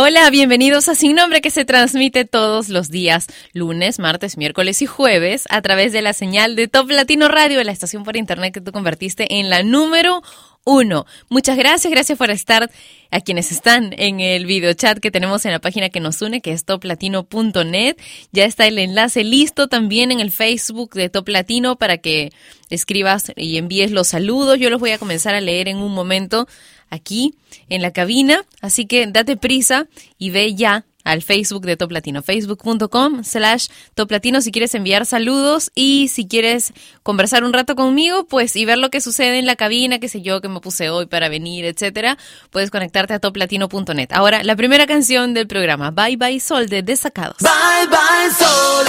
Hola, 0.00 0.30
bienvenidos 0.30 0.88
a 0.88 0.94
Sin 0.94 1.16
Nombre 1.16 1.40
que 1.40 1.50
se 1.50 1.64
transmite 1.64 2.24
todos 2.24 2.68
los 2.68 2.88
días, 2.88 3.26
lunes, 3.52 3.98
martes, 3.98 4.36
miércoles 4.36 4.80
y 4.80 4.86
jueves, 4.86 5.42
a 5.50 5.60
través 5.60 5.92
de 5.92 6.02
la 6.02 6.12
señal 6.12 6.54
de 6.54 6.68
Top 6.68 6.88
Latino 6.88 7.26
Radio, 7.26 7.64
la 7.64 7.72
estación 7.72 8.04
por 8.04 8.16
internet 8.16 8.54
que 8.54 8.60
tú 8.60 8.70
convertiste 8.70 9.40
en 9.40 9.50
la 9.50 9.64
número 9.64 10.22
uno. 10.62 11.04
Muchas 11.30 11.56
gracias, 11.56 11.90
gracias 11.90 12.16
por 12.16 12.30
estar 12.30 12.70
a 13.10 13.20
quienes 13.22 13.50
están 13.50 13.92
en 13.98 14.20
el 14.20 14.46
video 14.46 14.72
chat 14.74 15.00
que 15.00 15.10
tenemos 15.10 15.44
en 15.46 15.50
la 15.50 15.58
página 15.58 15.88
que 15.88 15.98
nos 15.98 16.22
une, 16.22 16.42
que 16.42 16.52
es 16.52 16.64
toplatino.net. 16.64 17.96
Ya 18.30 18.44
está 18.44 18.68
el 18.68 18.78
enlace 18.78 19.24
listo 19.24 19.66
también 19.66 20.12
en 20.12 20.20
el 20.20 20.30
Facebook 20.30 20.94
de 20.94 21.08
Top 21.08 21.26
Latino 21.28 21.74
para 21.74 21.98
que 21.98 22.30
escribas 22.70 23.32
y 23.34 23.56
envíes 23.56 23.90
los 23.90 24.06
saludos. 24.06 24.60
Yo 24.60 24.70
los 24.70 24.78
voy 24.78 24.90
a 24.90 24.98
comenzar 24.98 25.34
a 25.34 25.40
leer 25.40 25.66
en 25.66 25.78
un 25.78 25.92
momento 25.92 26.46
aquí 26.90 27.34
en 27.68 27.82
la 27.82 27.92
cabina. 27.92 28.44
Así 28.60 28.86
que 28.86 29.06
date 29.06 29.36
prisa 29.36 29.86
y 30.18 30.30
ve 30.30 30.54
ya 30.54 30.84
al 31.08 31.22
Facebook 31.22 31.64
de 31.64 31.76
Top 31.76 31.90
Latino, 31.90 32.22
facebook.com 32.22 33.24
slash 33.24 33.68
Top 33.94 34.10
Latino 34.10 34.42
si 34.42 34.52
quieres 34.52 34.74
enviar 34.74 35.06
saludos 35.06 35.70
y 35.74 36.08
si 36.08 36.28
quieres 36.28 36.74
conversar 37.02 37.44
un 37.44 37.52
rato 37.54 37.76
conmigo, 37.76 38.26
pues 38.26 38.56
y 38.56 38.66
ver 38.66 38.78
lo 38.78 38.90
que 38.90 39.00
sucede 39.00 39.38
en 39.38 39.46
la 39.46 39.56
cabina, 39.56 39.98
qué 40.00 40.08
sé 40.08 40.20
yo, 40.20 40.42
que 40.42 40.48
me 40.48 40.60
puse 40.60 40.90
hoy 40.90 41.06
para 41.06 41.30
venir, 41.30 41.64
etcétera, 41.64 42.18
puedes 42.50 42.70
conectarte 42.70 43.14
a 43.14 43.20
toplatino.net. 43.20 44.08
Ahora, 44.12 44.42
la 44.42 44.54
primera 44.54 44.86
canción 44.86 45.32
del 45.32 45.46
programa, 45.46 45.90
Bye 45.90 46.16
Bye 46.16 46.40
Sol 46.40 46.68
de 46.68 46.82
Desacados. 46.82 47.38
Bye 47.38 47.88
Bye 47.88 48.30
Sol, 48.36 48.86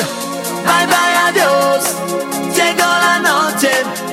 bye 0.66 0.88
bye 0.88 1.20
adiós, 1.30 1.96
llegó 2.54 2.80
la 2.80 3.20
noche. 3.20 4.09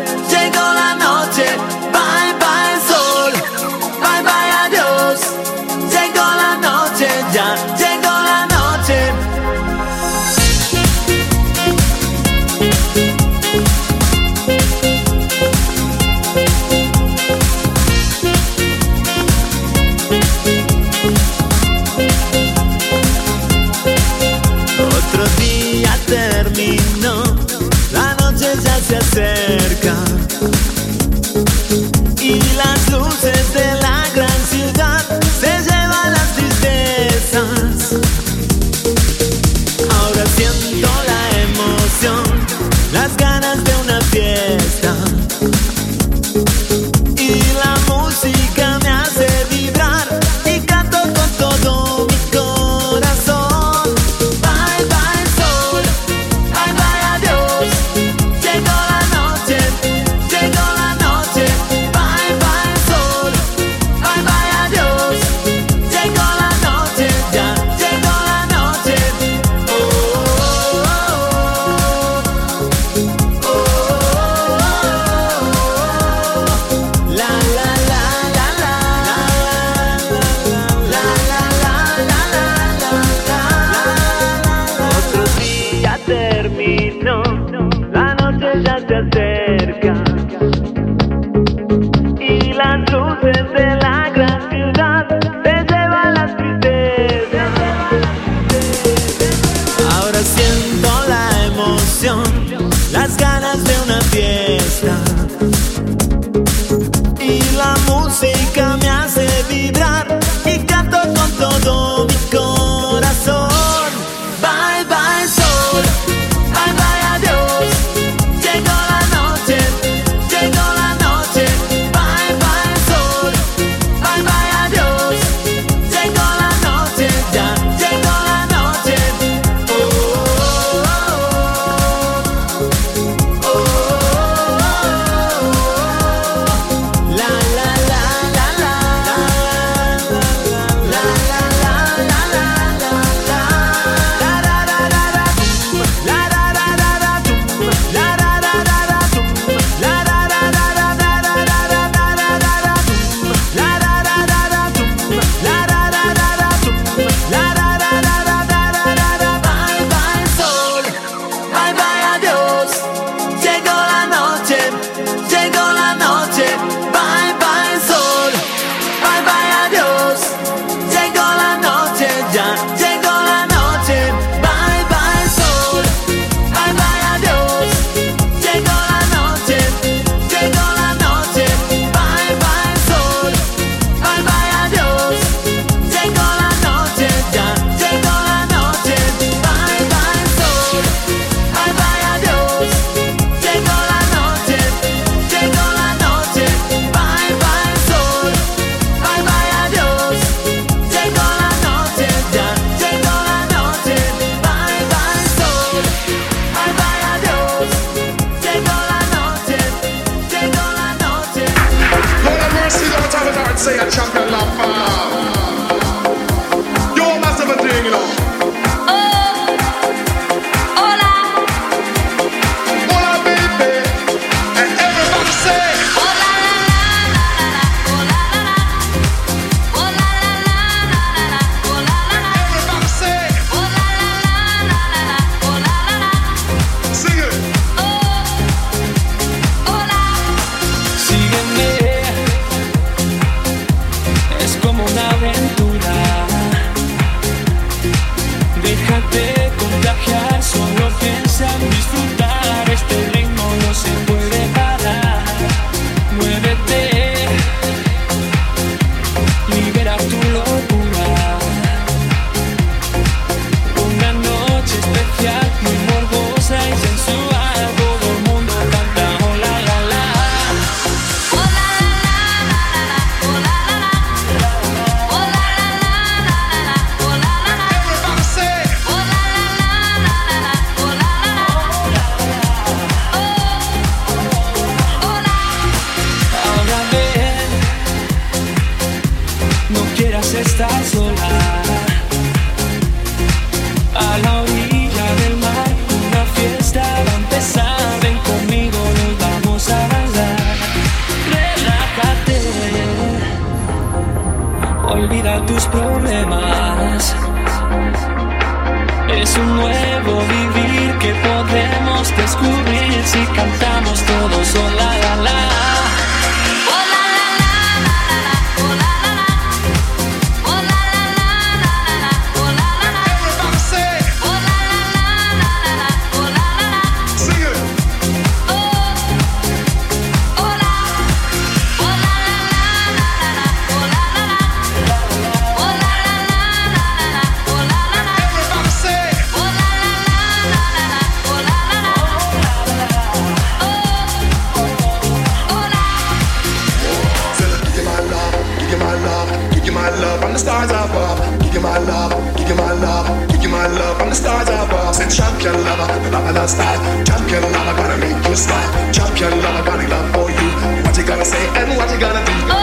The 356.36 356.56
love. 356.58 357.04
Champion 357.06 357.42
lover, 357.52 357.74
gonna 357.76 357.96
make 357.96 358.28
you 358.28 358.36
smile. 358.36 358.92
Champion 358.92 359.40
lover, 359.42 359.64
got 359.64 359.88
love 359.88 360.06
for 360.12 360.30
you. 360.30 360.50
What 360.84 360.96
you 360.96 361.04
gonna 361.04 361.24
say 361.24 361.44
and 361.56 361.76
what 361.76 361.90
you 361.90 361.98
gonna 361.98 362.24
do? 362.24 362.32
Oh, 362.52 362.56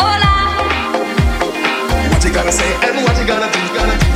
hola. 0.00 0.32
What 2.10 2.24
you 2.24 2.32
gonna 2.32 2.52
say 2.52 2.70
and 2.86 2.96
what 3.04 3.16
you 3.18 3.26
gonna 3.26 3.48
do? 3.52 3.60
Gonna 3.74 3.98
do. 3.98 4.15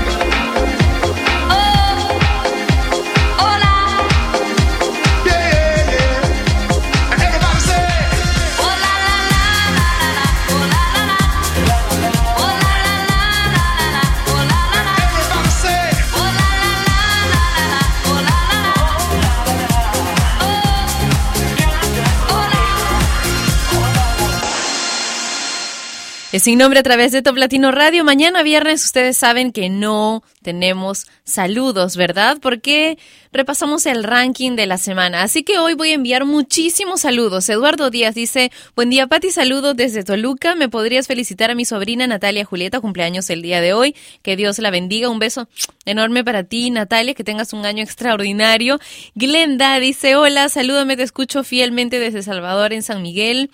Sin 26.38 26.58
nombre 26.58 26.78
a 26.78 26.84
través 26.84 27.10
de 27.10 27.22
Top 27.22 27.36
Latino 27.36 27.72
Radio. 27.72 28.04
Mañana 28.04 28.44
viernes 28.44 28.84
ustedes 28.84 29.16
saben 29.16 29.50
que 29.50 29.68
no 29.68 30.22
tenemos 30.42 31.08
saludos, 31.24 31.96
¿verdad? 31.96 32.38
Porque 32.40 32.98
repasamos 33.32 33.84
el 33.86 34.04
ranking 34.04 34.54
de 34.54 34.66
la 34.66 34.78
semana. 34.78 35.22
Así 35.22 35.42
que 35.42 35.58
hoy 35.58 35.74
voy 35.74 35.90
a 35.90 35.94
enviar 35.94 36.24
muchísimos 36.24 37.00
saludos. 37.00 37.48
Eduardo 37.48 37.90
Díaz 37.90 38.14
dice, 38.14 38.52
buen 38.76 38.90
día 38.90 39.08
Pati, 39.08 39.32
saludos 39.32 39.76
desde 39.76 40.04
Toluca. 40.04 40.54
¿Me 40.54 40.68
podrías 40.68 41.08
felicitar 41.08 41.50
a 41.50 41.56
mi 41.56 41.64
sobrina 41.64 42.06
Natalia 42.06 42.44
Julieta, 42.44 42.80
cumpleaños 42.80 43.28
el 43.30 43.42
día 43.42 43.60
de 43.60 43.72
hoy? 43.72 43.96
Que 44.22 44.36
Dios 44.36 44.60
la 44.60 44.70
bendiga. 44.70 45.08
Un 45.08 45.18
beso 45.18 45.48
enorme 45.84 46.22
para 46.22 46.44
ti, 46.44 46.70
Natalia, 46.70 47.14
que 47.14 47.24
tengas 47.24 47.52
un 47.52 47.66
año 47.66 47.82
extraordinario. 47.82 48.78
Glenda 49.16 49.80
dice, 49.80 50.14
hola, 50.14 50.48
salúdame, 50.48 50.96
te 50.96 51.02
escucho 51.02 51.42
fielmente 51.42 51.98
desde 51.98 52.22
Salvador 52.22 52.72
en 52.72 52.84
San 52.84 53.02
Miguel. 53.02 53.50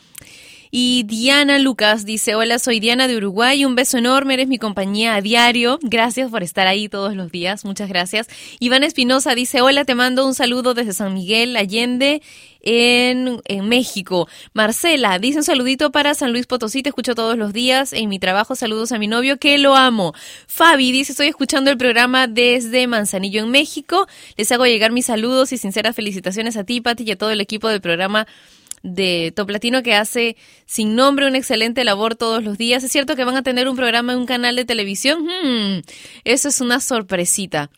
Y 0.70 1.04
Diana 1.04 1.58
Lucas 1.58 2.04
dice, 2.04 2.34
hola, 2.34 2.58
soy 2.58 2.80
Diana 2.80 3.08
de 3.08 3.16
Uruguay, 3.16 3.64
un 3.64 3.74
beso 3.74 3.98
enorme, 3.98 4.34
eres 4.34 4.48
mi 4.48 4.58
compañía 4.58 5.14
a 5.14 5.20
diario, 5.20 5.78
gracias 5.82 6.30
por 6.30 6.42
estar 6.42 6.66
ahí 6.66 6.88
todos 6.88 7.14
los 7.14 7.30
días, 7.30 7.64
muchas 7.64 7.88
gracias. 7.88 8.28
Iván 8.58 8.84
Espinosa 8.84 9.34
dice, 9.34 9.60
hola, 9.60 9.84
te 9.84 9.94
mando 9.94 10.26
un 10.26 10.34
saludo 10.34 10.74
desde 10.74 10.92
San 10.92 11.14
Miguel 11.14 11.56
Allende. 11.56 12.22
En, 12.68 13.40
en, 13.44 13.68
México. 13.68 14.26
Marcela 14.52 15.20
dice 15.20 15.38
un 15.38 15.44
saludito 15.44 15.92
para 15.92 16.14
San 16.14 16.32
Luis 16.32 16.48
Potosí, 16.48 16.82
te 16.82 16.88
escucho 16.88 17.14
todos 17.14 17.38
los 17.38 17.52
días 17.52 17.92
en 17.92 18.08
mi 18.08 18.18
trabajo, 18.18 18.56
saludos 18.56 18.90
a 18.90 18.98
mi 18.98 19.06
novio 19.06 19.38
que 19.38 19.56
lo 19.58 19.76
amo. 19.76 20.14
Fabi 20.48 20.90
dice, 20.90 21.12
estoy 21.12 21.28
escuchando 21.28 21.70
el 21.70 21.78
programa 21.78 22.26
desde 22.26 22.88
Manzanillo 22.88 23.44
en 23.44 23.52
México, 23.52 24.08
les 24.36 24.50
hago 24.50 24.66
llegar 24.66 24.90
mis 24.90 25.06
saludos 25.06 25.52
y 25.52 25.58
sinceras 25.58 25.94
felicitaciones 25.94 26.56
a 26.56 26.64
ti, 26.64 26.80
Pati, 26.80 27.04
y 27.04 27.12
a 27.12 27.16
todo 27.16 27.30
el 27.30 27.40
equipo 27.40 27.68
del 27.68 27.80
programa 27.80 28.26
de 28.86 29.32
Top 29.34 29.50
Latino 29.50 29.82
que 29.82 29.94
hace 29.94 30.36
sin 30.64 30.94
nombre 30.94 31.26
una 31.26 31.38
excelente 31.38 31.84
labor 31.84 32.14
todos 32.14 32.42
los 32.42 32.56
días. 32.56 32.84
¿Es 32.84 32.92
cierto 32.92 33.16
que 33.16 33.24
van 33.24 33.36
a 33.36 33.42
tener 33.42 33.68
un 33.68 33.76
programa 33.76 34.12
en 34.12 34.20
un 34.20 34.26
canal 34.26 34.56
de 34.56 34.64
televisión? 34.64 35.24
Hmm, 35.24 35.82
eso 36.24 36.48
es 36.48 36.60
una 36.60 36.80
sorpresita. 36.80 37.70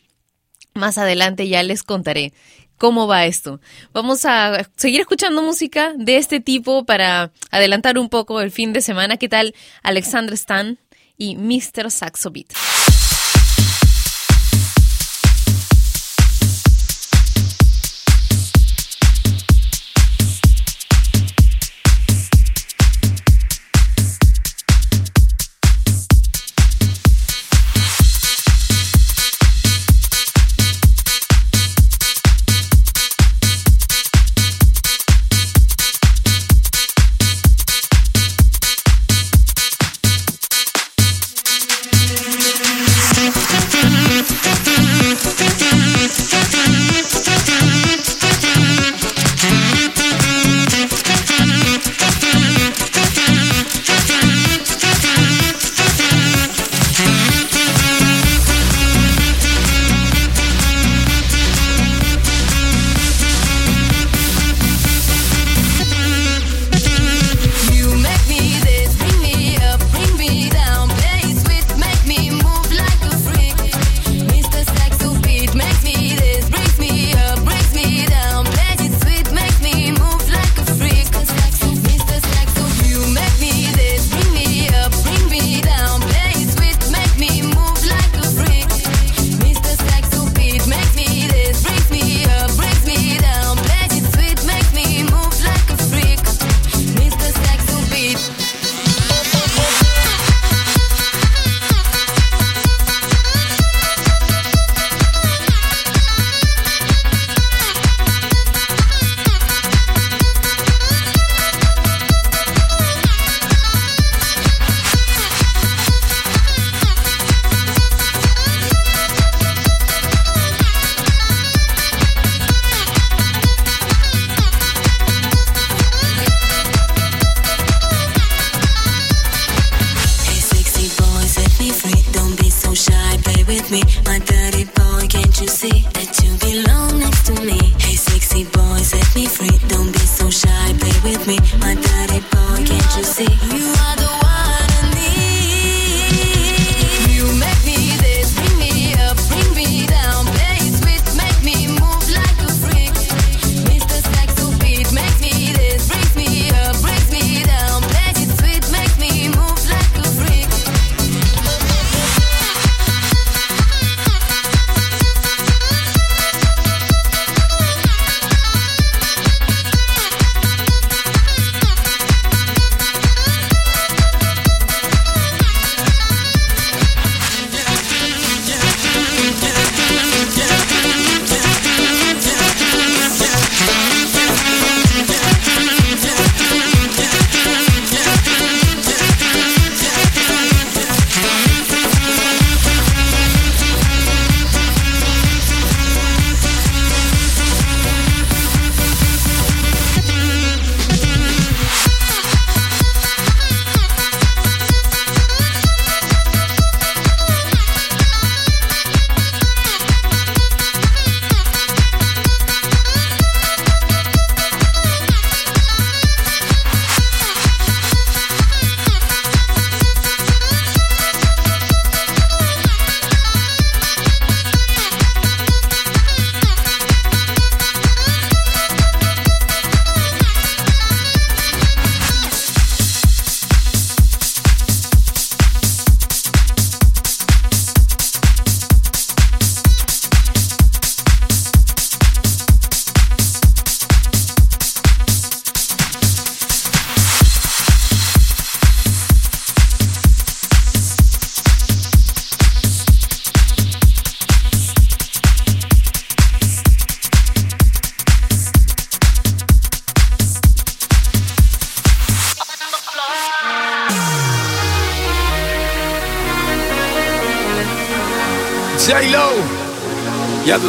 Más 0.73 0.97
adelante 0.97 1.47
ya 1.47 1.63
les 1.63 1.83
contaré 1.83 2.31
cómo 2.77 3.07
va 3.07 3.25
esto. 3.25 3.59
Vamos 3.91 4.23
a 4.25 4.67
seguir 4.75 5.01
escuchando 5.01 5.41
música 5.41 5.93
de 5.97 6.17
este 6.17 6.39
tipo 6.39 6.85
para 6.85 7.31
adelantar 7.51 7.97
un 7.97 8.09
poco 8.09 8.39
el 8.41 8.51
fin 8.51 8.71
de 8.71 8.81
semana. 8.81 9.17
¿Qué 9.17 9.27
tal 9.27 9.55
Alexander 9.83 10.33
Stan 10.35 10.77
y 11.17 11.35
Mr. 11.35 11.91
Saxo 11.91 12.31
Beat? 12.31 12.53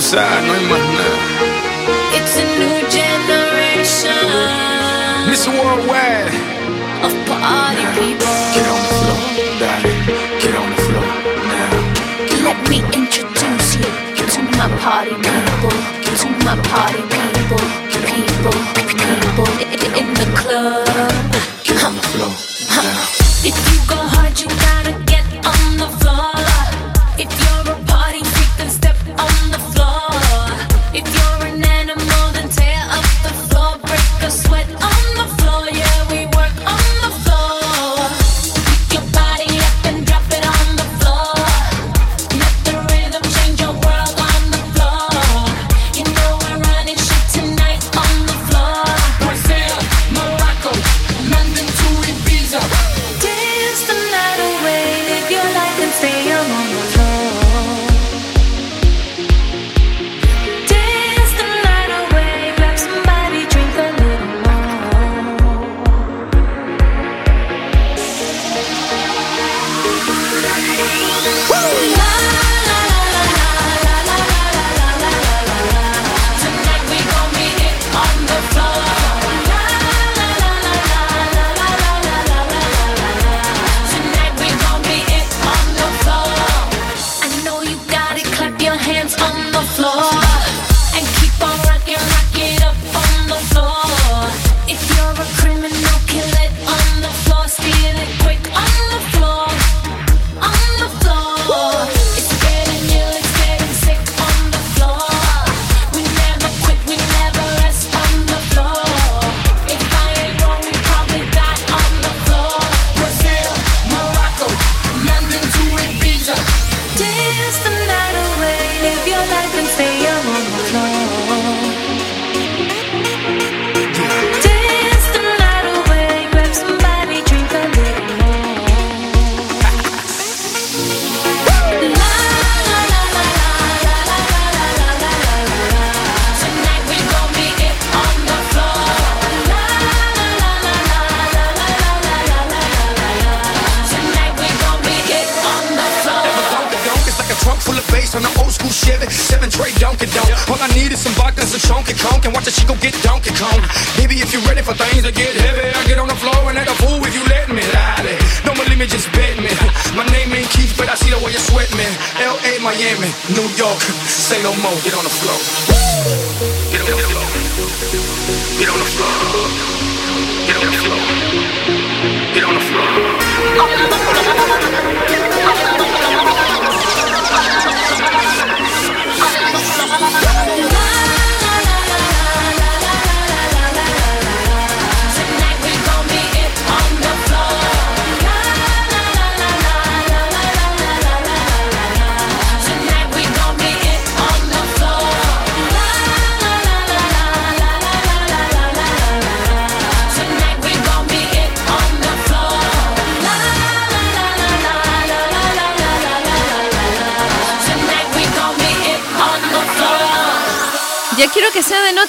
Tú 0.00 0.06
sabes, 0.06 0.44
no 0.46 0.54
hay 0.54 0.64
más 0.66 0.79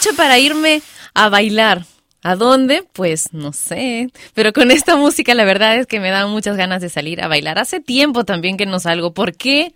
noche 0.02 0.18
para 0.18 0.40
irme 0.40 0.82
a 1.14 1.30
bailar. 1.30 1.86
¿A 2.24 2.36
dónde? 2.36 2.84
Pues 2.92 3.34
no 3.34 3.54
sé. 3.54 4.10
Pero 4.34 4.52
con 4.52 4.72
esta 4.72 4.96
música 4.96 5.36
la 5.36 5.44
verdad 5.44 5.78
es 5.78 5.86
que 5.86 6.00
me 6.00 6.10
dan 6.10 6.32
muchas 6.32 6.58
ganas 6.58 6.82
de 6.82 6.90
salir 6.90 7.22
a 7.22 7.28
bailar. 7.28 7.60
Hace 7.60 7.80
tiempo 7.80 8.26
también 8.26 8.58
que 8.58 8.66
no 8.66 8.80
salgo. 8.80 9.14
¿Por 9.14 9.36
qué? 9.36 9.74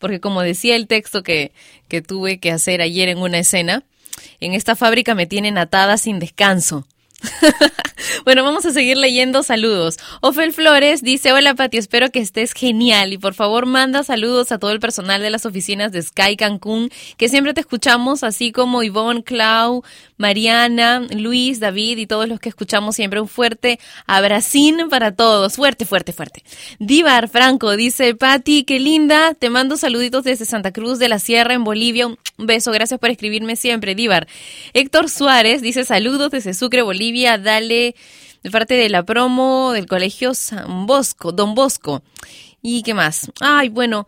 Porque 0.00 0.18
como 0.18 0.42
decía 0.42 0.74
el 0.74 0.88
texto 0.88 1.22
que, 1.22 1.52
que 1.86 2.02
tuve 2.02 2.38
que 2.38 2.50
hacer 2.50 2.82
ayer 2.82 3.08
en 3.08 3.18
una 3.18 3.38
escena, 3.38 3.84
en 4.40 4.54
esta 4.54 4.74
fábrica 4.74 5.14
me 5.14 5.26
tienen 5.26 5.58
atada 5.58 5.96
sin 5.96 6.18
descanso. 6.18 6.84
bueno, 8.24 8.44
vamos 8.44 8.64
a 8.64 8.72
seguir 8.72 8.96
leyendo 8.96 9.42
saludos. 9.42 9.96
Ofel 10.20 10.52
Flores 10.52 11.02
dice, 11.02 11.32
hola 11.32 11.54
Pati, 11.54 11.76
espero 11.76 12.10
que 12.10 12.20
estés 12.20 12.52
genial 12.52 13.12
y 13.12 13.18
por 13.18 13.34
favor 13.34 13.66
manda 13.66 14.04
saludos 14.04 14.52
a 14.52 14.58
todo 14.58 14.70
el 14.70 14.78
personal 14.78 15.20
de 15.20 15.30
las 15.30 15.44
oficinas 15.44 15.90
de 15.90 16.02
Sky 16.02 16.36
Cancún, 16.36 16.90
que 17.16 17.28
siempre 17.28 17.54
te 17.54 17.60
escuchamos, 17.60 18.22
así 18.22 18.52
como 18.52 18.82
Ivonne, 18.82 19.24
Clau, 19.24 19.82
Mariana, 20.16 21.06
Luis, 21.10 21.58
David 21.60 21.98
y 21.98 22.06
todos 22.06 22.28
los 22.28 22.38
que 22.40 22.48
escuchamos 22.48 22.94
siempre. 22.94 23.20
Un 23.20 23.28
fuerte 23.28 23.80
abracín 24.06 24.88
para 24.88 25.12
todos. 25.12 25.56
Fuerte, 25.56 25.86
fuerte, 25.86 26.12
fuerte. 26.12 26.42
Divar 26.78 27.28
Franco 27.28 27.76
dice, 27.76 28.14
Pati, 28.14 28.64
qué 28.64 28.78
linda, 28.78 29.34
te 29.34 29.50
mando 29.50 29.76
saluditos 29.76 30.24
desde 30.24 30.44
Santa 30.44 30.72
Cruz 30.72 30.98
de 30.98 31.08
la 31.08 31.18
Sierra 31.18 31.54
en 31.54 31.64
Bolivia. 31.64 32.06
Un 32.06 32.18
beso, 32.36 32.70
gracias 32.70 33.00
por 33.00 33.10
escribirme 33.10 33.56
siempre, 33.56 33.94
Divar. 33.94 34.28
Héctor 34.72 35.08
Suárez 35.08 35.62
dice, 35.62 35.84
saludos 35.84 36.30
desde 36.30 36.54
Sucre, 36.54 36.82
Bolivia. 36.82 37.07
Dale 37.12 37.94
de 38.42 38.50
parte 38.50 38.74
de 38.74 38.88
la 38.88 39.02
promo 39.02 39.72
del 39.72 39.86
colegio 39.86 40.34
San 40.34 40.86
Bosco, 40.86 41.32
Don 41.32 41.54
Bosco. 41.54 42.02
¿Y 42.62 42.82
qué 42.82 42.94
más? 42.94 43.30
Ay, 43.40 43.68
bueno, 43.68 44.06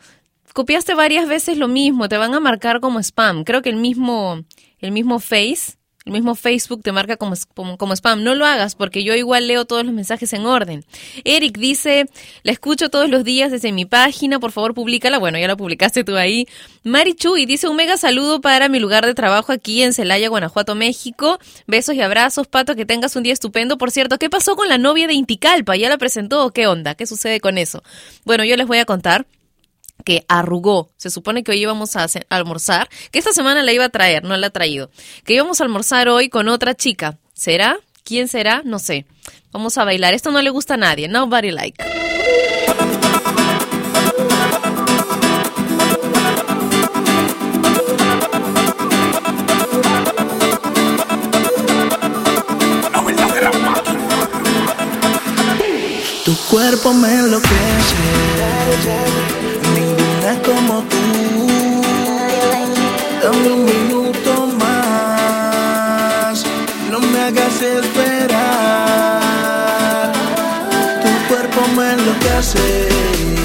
copiaste 0.53 0.95
varias 0.95 1.29
veces 1.29 1.59
lo 1.59 1.69
mismo, 1.69 2.09
te 2.09 2.17
van 2.17 2.35
a 2.35 2.41
marcar 2.41 2.81
como 2.81 3.01
spam. 3.01 3.45
Creo 3.45 3.63
que 3.63 3.71
el 3.71 3.77
mismo, 3.77 4.45
el 4.79 4.93
mismo 4.93 5.19
Face, 5.19 5.77
mismo 6.11 6.35
Facebook 6.35 6.83
te 6.83 6.93
marca 6.93 7.17
como, 7.17 7.35
como, 7.55 7.77
como 7.77 7.93
spam. 7.95 8.23
No 8.23 8.35
lo 8.35 8.47
hagas 8.47 8.75
porque 8.75 9.05
yo 9.05 9.15
igual 9.15 9.47
leo 9.47 9.65
todos 9.65 9.85
los 9.85 9.95
mensajes 9.95 10.33
en 10.33 10.47
orden. 10.47 10.85
Eric 11.25 11.59
dice, 11.59 12.09
la 12.43 12.53
escucho 12.53 12.89
todos 12.89 13.09
los 13.09 13.25
días 13.25 13.51
desde 13.51 13.73
mi 13.73 13.85
página, 13.85 14.39
por 14.41 14.53
favor 14.53 14.75
públicala. 14.75 15.19
Bueno, 15.19 15.39
ya 15.39 15.49
la 15.49 15.57
publicaste 15.57 16.05
tú 16.05 16.17
ahí. 16.17 16.47
Mari 16.85 17.15
Chuy 17.15 17.47
dice 17.47 17.69
un 17.69 17.77
mega 17.77 17.97
saludo 17.97 18.41
para 18.41 18.69
mi 18.69 18.79
lugar 18.79 19.07
de 19.07 19.15
trabajo 19.15 19.53
aquí 19.53 19.83
en 19.83 19.93
Celaya, 19.93 20.29
Guanajuato, 20.29 20.75
México. 20.75 21.39
Besos 21.67 21.95
y 21.95 22.01
abrazos, 22.01 22.47
Pato, 22.47 22.75
que 22.75 22.87
tengas 22.87 23.17
un 23.17 23.23
día 23.23 23.33
estupendo. 23.33 23.79
Por 23.79 23.91
cierto, 23.91 24.19
¿qué 24.19 24.31
pasó 24.31 24.57
con 24.57 24.69
la 24.69 24.79
novia 24.79 25.07
de 25.07 25.15
Inticalpa? 25.15 25.77
¿Ya 25.77 25.89
la 25.89 25.99
presentó 25.99 26.45
o 26.45 26.51
qué 26.51 26.67
onda? 26.67 26.95
¿Qué 26.95 27.07
sucede 27.07 27.41
con 27.41 27.59
eso? 27.59 27.83
Bueno, 28.25 28.45
yo 28.45 28.57
les 28.57 28.67
voy 28.67 28.79
a 28.79 28.85
contar 28.85 29.27
que 30.01 30.25
arrugó. 30.29 30.91
Se 30.97 31.11
supone 31.11 31.43
que 31.43 31.53
hoy 31.53 31.63
íbamos 31.63 31.97
a 31.97 32.07
almorzar, 32.29 32.89
que 33.11 33.19
esta 33.19 33.33
semana 33.33 33.63
la 33.63 33.73
iba 33.73 33.85
a 33.85 33.91
traer, 33.91 34.25
no 34.25 34.37
la 34.37 34.49
ha 34.49 34.51
traído. 34.51 34.91
Que 35.25 35.35
íbamos 35.35 35.61
a 35.61 35.65
almorzar 35.65 36.09
hoy 36.09 36.29
con 36.29 36.49
otra 36.49 36.75
chica. 36.75 37.19
¿Será? 37.35 37.79
¿Quién 38.05 38.29
será? 38.29 38.63
No 38.65 38.79
sé. 38.79 39.07
Vamos 39.53 39.79
a 39.79 39.85
bailar. 39.85 40.15
Esto 40.15 40.31
no 40.31 40.43
le 40.43 40.51
gusta 40.51 40.75
a 40.75 40.77
nadie. 40.77 41.09
Nobody 41.09 41.51
like. 41.51 41.83
Tu 56.25 56.37
cuerpo 56.49 56.93
me 56.95 57.13
enloquece 57.13 57.51
como 60.39 60.83
tú, 60.85 60.97
dame 63.21 63.51
un 63.51 63.65
minuto 63.65 64.47
más, 64.61 66.45
no 66.89 67.01
me 67.01 67.21
hagas 67.21 67.61
esperar, 67.61 68.31
tu 71.03 71.09
cuerpo 71.29 71.61
me 71.77 71.95
enloquece. 71.95 73.40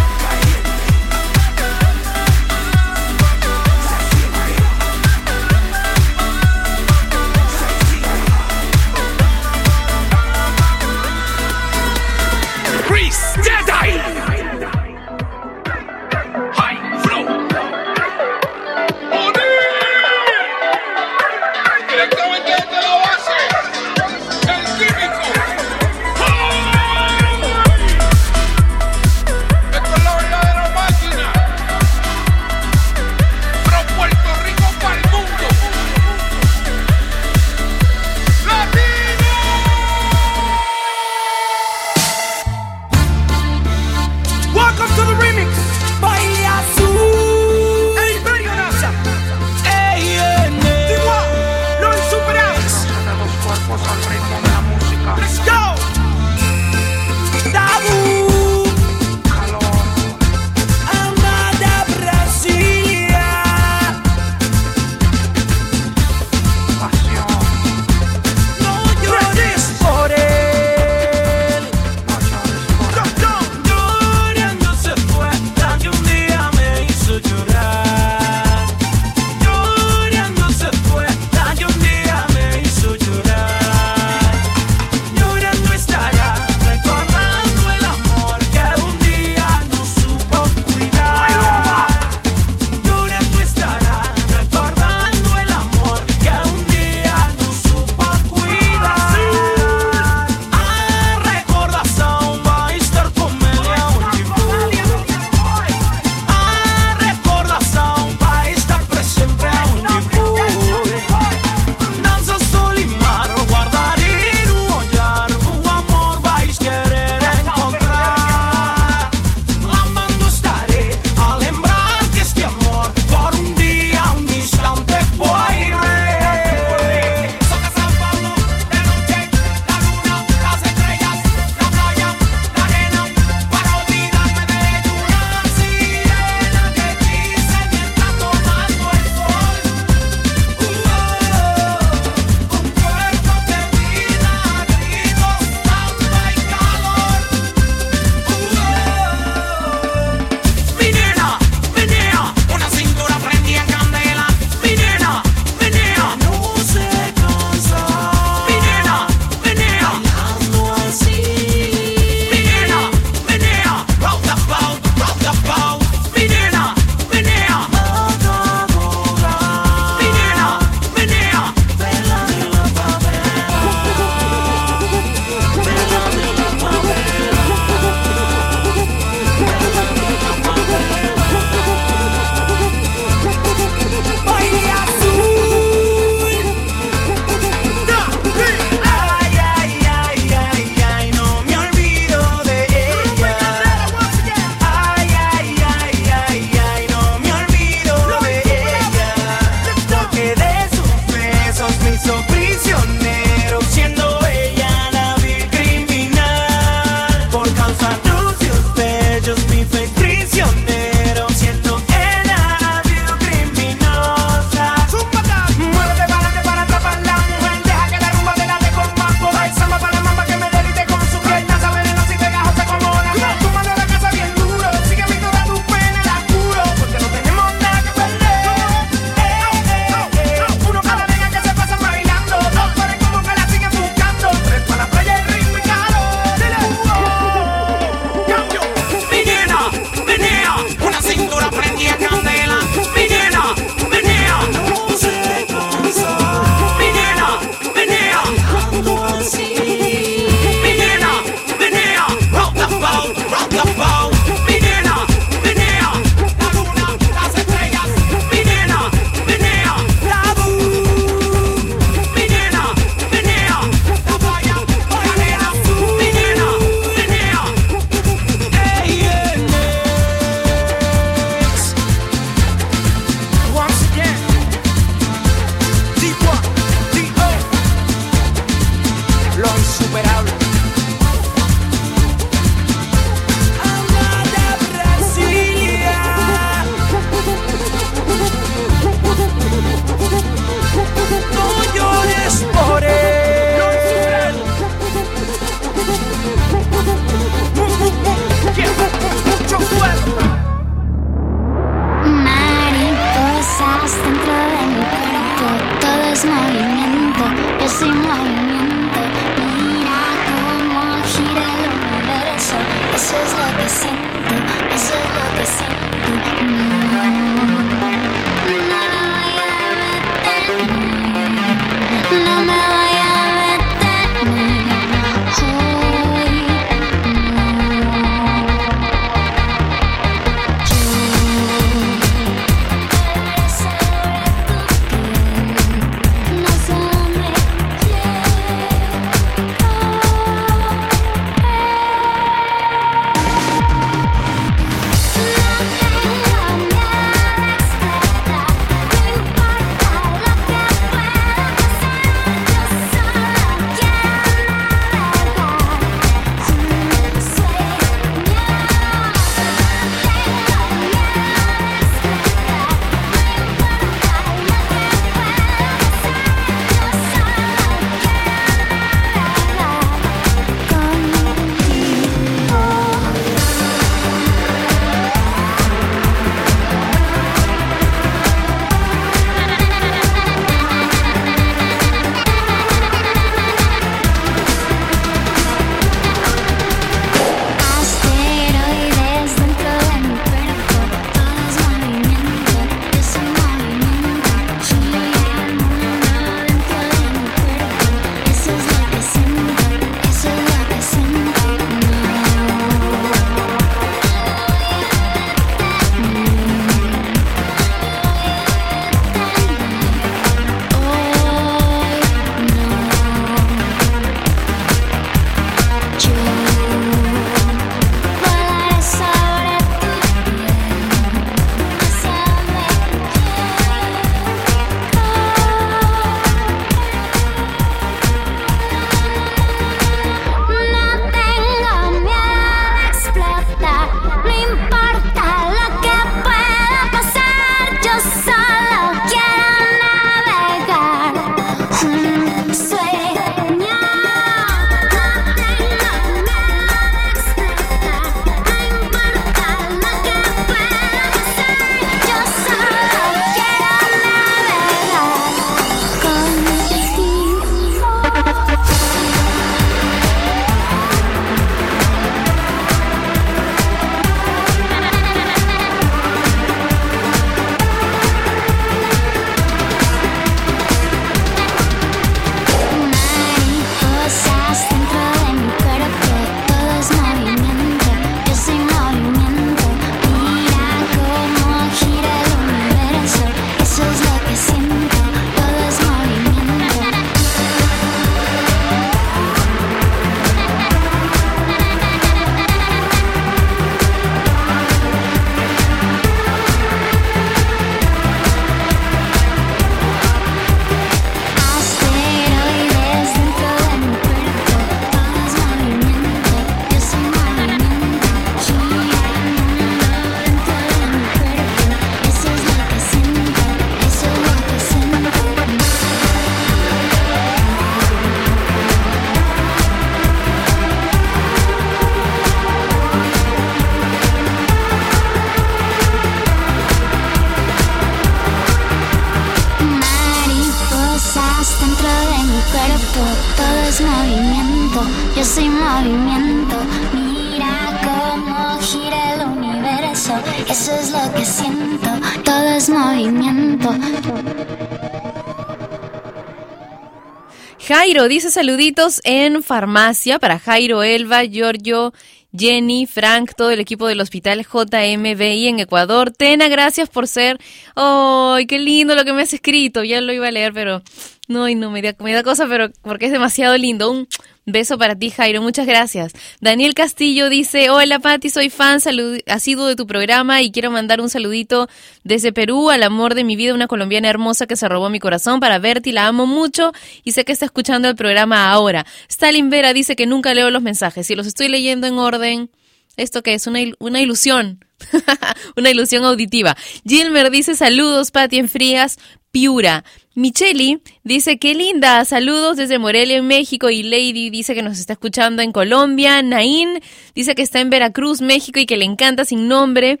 Dice 548.08 548.30
saluditos 548.30 549.02
en 549.04 549.42
farmacia 549.42 550.18
para 550.18 550.38
Jairo, 550.38 550.82
Elba, 550.82 551.24
Giorgio, 551.24 551.92
Jenny, 552.36 552.86
Frank, 552.86 553.32
todo 553.36 553.50
el 553.50 553.60
equipo 553.60 553.86
del 553.86 554.00
hospital 554.00 554.46
JMBI 554.46 555.48
en 555.48 555.58
Ecuador. 555.60 556.10
Tena, 556.10 556.48
gracias 556.48 556.88
por 556.88 557.06
ser. 557.06 557.38
¡Ay, 557.74 558.46
qué 558.46 558.58
lindo 558.58 558.94
lo 558.94 559.04
que 559.04 559.12
me 559.12 559.22
has 559.22 559.34
escrito! 559.34 559.84
Ya 559.84 560.00
lo 560.00 560.12
iba 560.14 560.26
a 560.26 560.30
leer, 560.30 560.54
pero 560.54 560.82
no, 561.26 561.50
y 561.50 561.54
no 561.54 561.70
me 561.70 561.82
da, 561.82 561.94
me 561.98 562.14
da 562.14 562.22
cosa, 562.22 562.46
pero 562.48 562.70
porque 562.80 563.06
es 563.06 563.12
demasiado 563.12 563.56
lindo. 563.58 563.90
Un 563.90 564.08
beso 564.52 564.78
para 564.78 564.96
ti, 564.96 565.10
Jairo. 565.10 565.42
Muchas 565.42 565.66
gracias. 565.66 566.12
Daniel 566.40 566.74
Castillo 566.74 567.28
dice: 567.28 567.70
Hola, 567.70 567.98
Pati, 567.98 568.30
soy 568.30 568.50
fan 568.50 568.80
salud 568.80 569.18
asiduo 569.26 569.66
de 569.66 569.76
tu 569.76 569.86
programa 569.86 570.42
y 570.42 570.50
quiero 570.50 570.70
mandar 570.70 571.00
un 571.00 571.10
saludito 571.10 571.68
desde 572.04 572.32
Perú 572.32 572.70
al 572.70 572.82
amor 572.82 573.14
de 573.14 573.24
mi 573.24 573.36
vida, 573.36 573.54
una 573.54 573.66
colombiana 573.68 574.08
hermosa 574.08 574.46
que 574.46 574.56
se 574.56 574.68
robó 574.68 574.90
mi 574.90 574.98
corazón 575.00 575.40
para 575.40 575.58
verte 575.58 575.90
y 575.90 575.92
la 575.92 576.06
amo 576.06 576.26
mucho 576.26 576.72
y 577.04 577.12
sé 577.12 577.24
que 577.24 577.32
está 577.32 577.44
escuchando 577.44 577.88
el 577.88 577.94
programa 577.96 578.50
ahora. 578.50 578.86
Stalin 579.08 579.50
Vera 579.50 579.72
dice 579.72 579.96
que 579.96 580.06
nunca 580.06 580.34
leo 580.34 580.50
los 580.50 580.62
mensajes 580.62 581.10
y 581.10 581.14
los 581.14 581.26
estoy 581.26 581.48
leyendo 581.48 581.86
en 581.86 581.98
orden. 581.98 582.50
¿Esto 582.96 583.22
qué 583.22 583.34
es? 583.34 583.46
Una, 583.46 583.60
il- 583.60 583.76
una 583.78 584.00
ilusión. 584.00 584.64
una 585.56 585.70
ilusión 585.70 586.04
auditiva. 586.04 586.56
Gilmer 586.86 587.30
dice 587.30 587.54
saludos, 587.54 588.10
Pati 588.10 588.38
en 588.38 588.48
Frías, 588.48 588.98
Piura. 589.30 589.84
Micheli 590.18 590.82
dice 591.04 591.38
qué 591.38 591.54
linda, 591.54 592.04
saludos 592.04 592.56
desde 592.56 592.80
Morelia 592.80 593.18
en 593.18 593.28
México 593.28 593.70
y 593.70 593.84
Lady 593.84 594.30
dice 594.30 594.52
que 594.52 594.64
nos 594.64 594.80
está 594.80 594.94
escuchando 594.94 595.42
en 595.42 595.52
Colombia. 595.52 596.22
Nain 596.22 596.80
dice 597.14 597.36
que 597.36 597.42
está 597.42 597.60
en 597.60 597.70
Veracruz, 597.70 598.20
México 598.20 598.58
y 598.58 598.66
que 598.66 598.76
le 598.76 598.84
encanta 598.84 599.24
sin 599.24 599.46
nombre. 599.46 600.00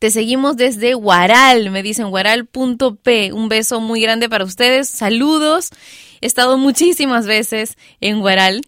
Te 0.00 0.10
seguimos 0.10 0.56
desde 0.56 0.94
Guaral, 0.94 1.70
me 1.70 1.84
dicen 1.84 2.10
guaral.p. 2.10 3.32
Un 3.32 3.48
beso 3.48 3.80
muy 3.80 4.00
grande 4.00 4.28
para 4.28 4.42
ustedes. 4.44 4.88
Saludos. 4.88 5.70
He 6.20 6.26
estado 6.26 6.58
muchísimas 6.58 7.24
veces 7.24 7.76
en 8.00 8.18
Guaral, 8.18 8.62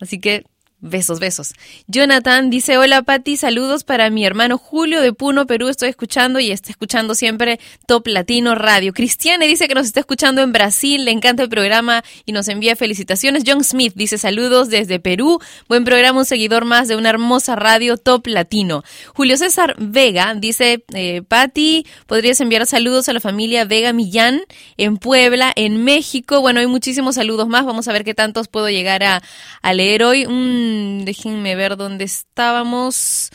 así 0.00 0.18
que 0.18 0.44
besos, 0.80 1.20
besos. 1.20 1.54
Jonathan 1.86 2.50
dice, 2.50 2.78
hola 2.78 3.02
Patti, 3.02 3.36
saludos 3.36 3.84
para 3.84 4.08
mi 4.10 4.24
hermano 4.24 4.58
Julio 4.58 5.00
de 5.00 5.12
Puno, 5.12 5.46
Perú. 5.46 5.68
Estoy 5.68 5.90
escuchando 5.90 6.40
y 6.40 6.50
está 6.50 6.70
escuchando 6.70 7.14
siempre 7.14 7.60
Top 7.86 8.06
Latino 8.06 8.54
Radio. 8.54 8.92
Cristiane 8.92 9.46
dice 9.46 9.68
que 9.68 9.74
nos 9.74 9.86
está 9.86 10.00
escuchando 10.00 10.40
en 10.42 10.52
Brasil, 10.52 11.04
le 11.04 11.10
encanta 11.10 11.42
el 11.42 11.48
programa 11.48 12.02
y 12.24 12.32
nos 12.32 12.48
envía 12.48 12.76
felicitaciones. 12.76 13.44
John 13.46 13.62
Smith 13.62 13.92
dice 13.94 14.18
saludos 14.18 14.68
desde 14.70 15.00
Perú. 15.00 15.40
Buen 15.68 15.84
programa, 15.84 16.20
un 16.20 16.24
seguidor 16.24 16.64
más 16.64 16.88
de 16.88 16.96
una 16.96 17.10
hermosa 17.10 17.56
radio 17.56 17.96
Top 17.96 18.26
Latino. 18.26 18.82
Julio 19.14 19.36
César 19.36 19.74
Vega 19.78 20.34
dice, 20.34 20.84
eh, 20.94 21.22
Patti, 21.26 21.86
¿podrías 22.06 22.40
enviar 22.40 22.66
saludos 22.66 23.08
a 23.08 23.12
la 23.12 23.20
familia 23.20 23.64
Vega 23.64 23.92
Millán 23.92 24.40
en 24.76 24.96
Puebla, 24.96 25.52
en 25.54 25.84
México? 25.84 26.40
Bueno, 26.40 26.60
hay 26.60 26.66
muchísimos 26.66 27.16
saludos 27.16 27.48
más. 27.48 27.64
Vamos 27.64 27.86
a 27.88 27.92
ver 27.92 28.04
qué 28.04 28.14
tantos 28.14 28.48
puedo 28.48 28.70
llegar 28.70 29.02
a, 29.02 29.22
a 29.62 29.72
leer 29.74 30.04
hoy. 30.04 30.26
Mm, 30.26 30.69
déjenme 31.04 31.54
ver 31.56 31.76
dónde 31.76 32.04
estábamos. 32.04 33.30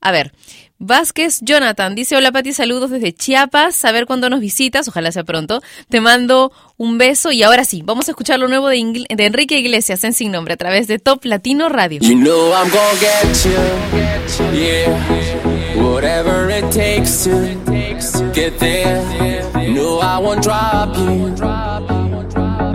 A 0.00 0.12
ver. 0.12 0.32
Vázquez 0.78 1.38
Jonathan 1.40 1.94
dice, 1.94 2.16
hola 2.16 2.32
Pati, 2.32 2.52
saludos 2.52 2.90
desde 2.90 3.14
Chiapas, 3.14 3.82
a 3.86 3.92
ver 3.92 4.04
cuándo 4.04 4.28
nos 4.28 4.40
visitas, 4.40 4.86
ojalá 4.86 5.10
sea 5.10 5.24
pronto. 5.24 5.62
Te 5.88 6.02
mando 6.02 6.52
un 6.76 6.98
beso 6.98 7.32
y 7.32 7.42
ahora 7.42 7.64
sí, 7.64 7.80
vamos 7.82 8.08
a 8.08 8.10
escuchar 8.10 8.38
lo 8.38 8.46
nuevo 8.46 8.68
de 8.68 9.06
Enrique 9.08 9.58
Iglesias 9.58 10.04
en 10.04 10.12
Sin 10.12 10.32
Nombre 10.32 10.52
a 10.52 10.58
través 10.58 10.86
de 10.86 10.98
Top 10.98 11.24
Latino 11.24 11.70
Radio. 11.70 12.00
You 12.02 12.14
know 12.16 12.52
I'm 12.52 12.68
gonna 12.68 13.00
get 13.00 13.46
you, 13.46 13.52
yeah. 14.54 15.82
Whatever 15.82 16.50
it 16.50 16.70
takes 16.70 17.22
to 17.22 18.30
get 18.34 18.58
there. 18.58 19.02
No, 19.54 20.00
I 20.00 20.18
won't 20.18 20.42
drop 20.42 20.94
you 20.96 21.34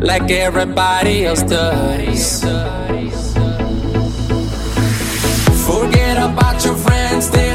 like 0.01 0.31
everybody 0.31 1.25
else 1.25 1.43
does. 1.43 2.43
About 6.31 6.63
your 6.63 6.75
friends, 6.75 7.29
they 7.29 7.50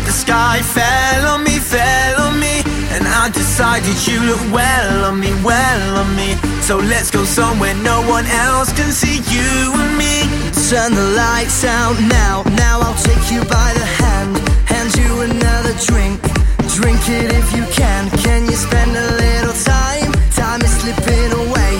the 0.00 0.12
sky 0.12 0.62
fell 0.62 1.26
on 1.34 1.44
me, 1.44 1.58
fell 1.58 2.20
on 2.22 2.40
me. 2.40 2.62
And 2.94 3.06
I 3.06 3.28
decided 3.30 3.96
you 4.06 4.20
look 4.20 4.40
well 4.52 5.04
on 5.04 5.20
me, 5.20 5.32
well 5.44 5.96
on 5.96 6.16
me. 6.16 6.34
So 6.62 6.78
let's 6.78 7.10
go 7.10 7.24
somewhere 7.24 7.74
no 7.74 8.00
one 8.08 8.26
else 8.26 8.72
can 8.72 8.90
see 8.92 9.18
you 9.34 9.52
and 9.74 9.98
me. 9.98 10.24
Turn 10.70 10.94
the 10.94 11.08
lights 11.16 11.64
out 11.64 11.98
now. 12.08 12.42
Now 12.56 12.80
I'll 12.80 13.02
take 13.04 13.30
you 13.30 13.40
by 13.44 13.70
the 13.80 13.86
hand, 14.00 14.38
hand 14.64 14.90
you 14.96 15.20
another 15.20 15.74
drink. 15.84 16.20
Drink 16.78 17.02
it 17.08 17.30
if 17.32 17.52
you 17.54 17.64
can. 17.72 18.08
Can 18.24 18.46
you 18.46 18.56
spend 18.56 18.90
a 18.96 19.06
little 19.24 19.56
time? 19.64 20.12
Time 20.32 20.62
is 20.62 20.72
slipping 20.80 21.32
away, 21.44 21.74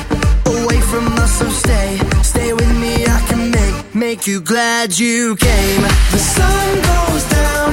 away 0.44 0.80
from 0.80 1.06
us. 1.16 1.38
So 1.38 1.48
stay, 1.48 1.98
stay 2.22 2.52
with 2.52 2.72
me. 2.78 3.06
I 3.06 3.20
can 3.28 3.50
make 3.50 3.94
make 3.94 4.26
you 4.26 4.40
glad 4.40 4.98
you 4.98 5.36
came. 5.36 5.82
The 6.12 6.18
sun 6.18 6.68
goes 6.90 7.24
down, 7.30 7.72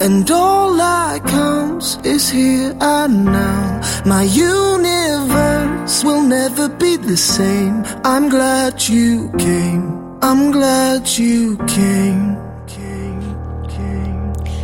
And 0.00 0.30
all 0.30 0.76
that 0.76 1.24
counts 1.26 1.98
is 2.04 2.30
here 2.30 2.74
and 2.80 3.26
now. 3.26 3.80
My 4.06 4.22
universe 4.22 6.02
will 6.02 6.22
never 6.22 6.68
be 6.68 6.96
the 6.96 7.16
same. 7.16 7.84
I'm 8.04 8.28
glad 8.28 8.82
you 8.88 9.30
came. 9.38 10.18
I'm 10.22 10.52
glad 10.52 11.06
you 11.18 11.58
came. 11.66 12.40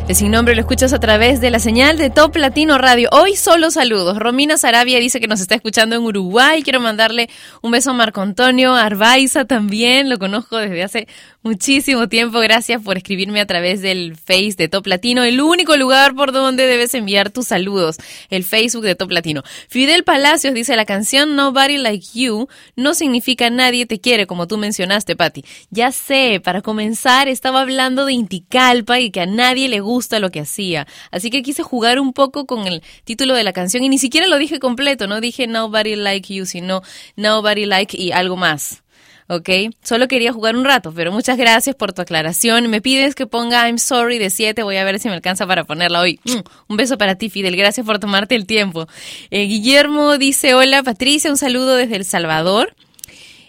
El 0.09 0.14
sin 0.14 0.30
nombre 0.30 0.55
lo 0.55 0.61
escuchas 0.61 0.93
a 0.93 1.01
través 1.01 1.41
de 1.41 1.51
la 1.51 1.59
señal 1.59 1.99
de 1.99 2.11
Top 2.11 2.37
Latino 2.37 2.78
Radio. 2.78 3.09
Hoy 3.11 3.34
solo 3.34 3.72
saludos. 3.72 4.20
Romina 4.20 4.57
Sarabia 4.57 5.01
dice 5.01 5.18
que 5.18 5.26
nos 5.26 5.41
está 5.41 5.57
escuchando 5.57 5.97
en 5.97 6.03
Uruguay. 6.03 6.62
Quiero 6.62 6.78
mandarle 6.78 7.28
un 7.61 7.72
beso 7.72 7.91
a 7.91 7.93
Marco 7.93 8.20
Antonio 8.20 8.72
Arbaiza 8.72 9.47
también. 9.47 10.09
Lo 10.09 10.20
conozco 10.20 10.59
desde 10.59 10.84
hace 10.84 11.09
muchísimo 11.47 12.09
tiempo. 12.09 12.41
Gracias 12.41 12.83
por 12.83 12.97
escribirme 12.97 13.41
a 13.41 13.47
través 13.47 13.81
del 13.81 14.17
Face 14.17 14.55
de 14.57 14.69
Top 14.69 14.87
Latino, 14.87 15.23
el 15.23 15.41
único 15.41 15.77
lugar 15.77 16.15
por 16.15 16.33
donde 16.33 16.67
debes 16.67 16.93
enviar 16.95 17.31
tus 17.31 17.47
saludos. 17.47 17.99
El 18.31 18.43
Facebook 18.43 18.83
de 18.83 18.97
Top 18.97 19.13
Latino. 19.13 19.43
Fidel 19.69 20.03
Palacios 20.03 20.55
dice 20.55 20.75
la 20.75 20.85
canción 20.85 21.37
Nobody 21.37 21.77
Like 21.77 22.07
You 22.15 22.49
no 22.75 22.95
significa 22.95 23.49
nadie 23.49 23.87
te 23.87 24.01
quiere, 24.01 24.27
como 24.27 24.49
tú 24.49 24.59
mencionaste, 24.59 25.15
Patti. 25.15 25.45
Ya 25.71 25.93
sé, 25.93 26.41
para 26.43 26.63
comenzar 26.63 27.29
estaba 27.29 27.61
hablando 27.61 28.07
de 28.07 28.13
Inticalpa 28.13 28.99
y 28.99 29.11
que 29.11 29.21
a 29.21 29.27
nadie 29.27 29.69
le 29.69 29.81
gusta 29.81 30.19
lo 30.19 30.31
que 30.31 30.41
hacía. 30.41 30.87
Así 31.13 31.31
que 31.31 31.43
quise 31.43 31.63
jugar 31.63 32.01
un 32.01 32.13
poco 32.13 32.47
con 32.47 32.67
el 32.67 32.83
título 33.05 33.35
de 33.35 33.45
la 33.45 33.53
canción 33.53 33.85
y 33.85 33.89
ni 33.89 33.99
siquiera 33.99 34.27
lo 34.27 34.39
dije 34.39 34.59
completo, 34.59 35.07
no 35.07 35.21
dije 35.21 35.47
Nobody 35.47 35.95
Like 35.95 36.35
You, 36.35 36.45
sino 36.45 36.83
Nobody 37.15 37.67
Like 37.67 37.97
y 37.97 38.11
algo 38.11 38.37
más. 38.37 38.83
¿Ok? 39.29 39.49
Solo 39.83 40.09
quería 40.09 40.33
jugar 40.33 40.57
un 40.57 40.64
rato, 40.64 40.93
pero 40.95 41.12
muchas 41.12 41.37
gracias 41.37 41.74
por 41.77 41.93
tu 41.93 42.03
aclaración. 42.03 42.68
Me 42.68 42.81
pides 42.81 43.14
que 43.14 43.27
ponga 43.27 43.66
I'm 43.66 43.79
sorry 43.79 44.18
de 44.18 44.31
7, 44.31 44.62
voy 44.62 44.77
a 44.77 44.85
ver 44.85 44.99
si 44.99 45.09
me 45.09 45.14
alcanza 45.14 45.47
para 45.47 45.64
ponerla 45.64 46.01
hoy. 46.01 46.20
Mm, 46.24 46.41
Un 46.68 46.77
beso 46.77 46.99
para 46.99 47.16
ti, 47.16 47.31
Fidel, 47.31 47.57
gracias 47.57 47.85
por 47.87 47.99
tomarte 47.99 48.35
el 48.35 48.47
tiempo. 48.47 48.87
Eh, 49.31 49.47
Guillermo 49.47 50.18
dice, 50.18 50.55
hola 50.55 50.83
Patricia, 50.83 51.31
un 51.31 51.37
saludo 51.37 51.77
desde 51.77 51.97
El 51.97 52.05
Salvador. 52.05 52.74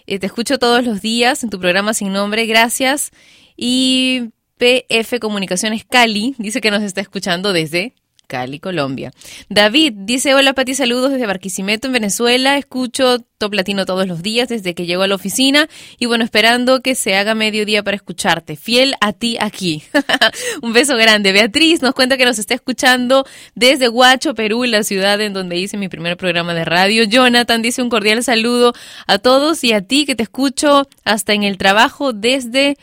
Eh, 0.06 0.18
te 0.18 0.26
escucho 0.26 0.58
todos 0.58 0.84
los 0.84 1.02
días 1.02 1.44
en 1.44 1.50
tu 1.50 1.58
programa 1.60 1.94
sin 1.94 2.12
nombre, 2.12 2.46
gracias. 2.46 3.10
Y 3.56 4.30
PF 4.58 5.20
Comunicaciones 5.20 5.84
Cali 5.84 6.34
dice 6.38 6.60
que 6.60 6.70
nos 6.70 6.82
está 6.82 7.00
escuchando 7.00 7.52
desde 7.52 7.94
Cali, 8.28 8.60
Colombia. 8.60 9.10
David 9.48 9.94
dice, 9.96 10.34
hola 10.34 10.52
Pati, 10.52 10.74
saludos 10.74 11.10
desde 11.10 11.26
Barquisimeto, 11.26 11.88
en 11.88 11.94
Venezuela. 11.94 12.58
Escucho 12.58 13.18
Top 13.38 13.54
Latino 13.54 13.86
todos 13.86 14.06
los 14.06 14.22
días 14.22 14.48
desde 14.48 14.74
que 14.74 14.84
llego 14.84 15.02
a 15.02 15.08
la 15.08 15.14
oficina 15.14 15.68
y 15.98 16.06
bueno, 16.06 16.24
esperando 16.24 16.82
que 16.82 16.94
se 16.94 17.16
haga 17.16 17.34
mediodía 17.34 17.82
para 17.82 17.96
escucharte. 17.96 18.56
Fiel 18.56 18.94
a 19.00 19.14
ti 19.14 19.38
aquí. 19.40 19.82
Un 20.62 20.72
beso 20.72 20.96
grande. 20.96 21.32
Beatriz 21.32 21.80
nos 21.80 21.94
cuenta 21.94 22.18
que 22.18 22.26
nos 22.26 22.38
está 22.38 22.54
escuchando 22.54 23.24
desde 23.54 23.88
Huacho, 23.88 24.34
Perú, 24.34 24.64
la 24.64 24.82
ciudad 24.82 25.20
en 25.20 25.32
donde 25.32 25.56
hice 25.56 25.78
mi 25.78 25.88
primer 25.88 26.16
programa 26.18 26.52
de 26.52 26.66
radio. 26.66 27.04
Jonathan 27.04 27.62
dice 27.62 27.80
un 27.82 27.88
cordial 27.88 28.22
saludo 28.22 28.74
a 29.06 29.18
todos 29.18 29.64
y 29.64 29.72
a 29.72 29.80
ti 29.80 30.04
que 30.04 30.14
te 30.14 30.24
escucho 30.24 30.86
hasta 31.04 31.32
en 31.32 31.44
el 31.44 31.56
trabajo 31.56 32.12
desde 32.12 32.76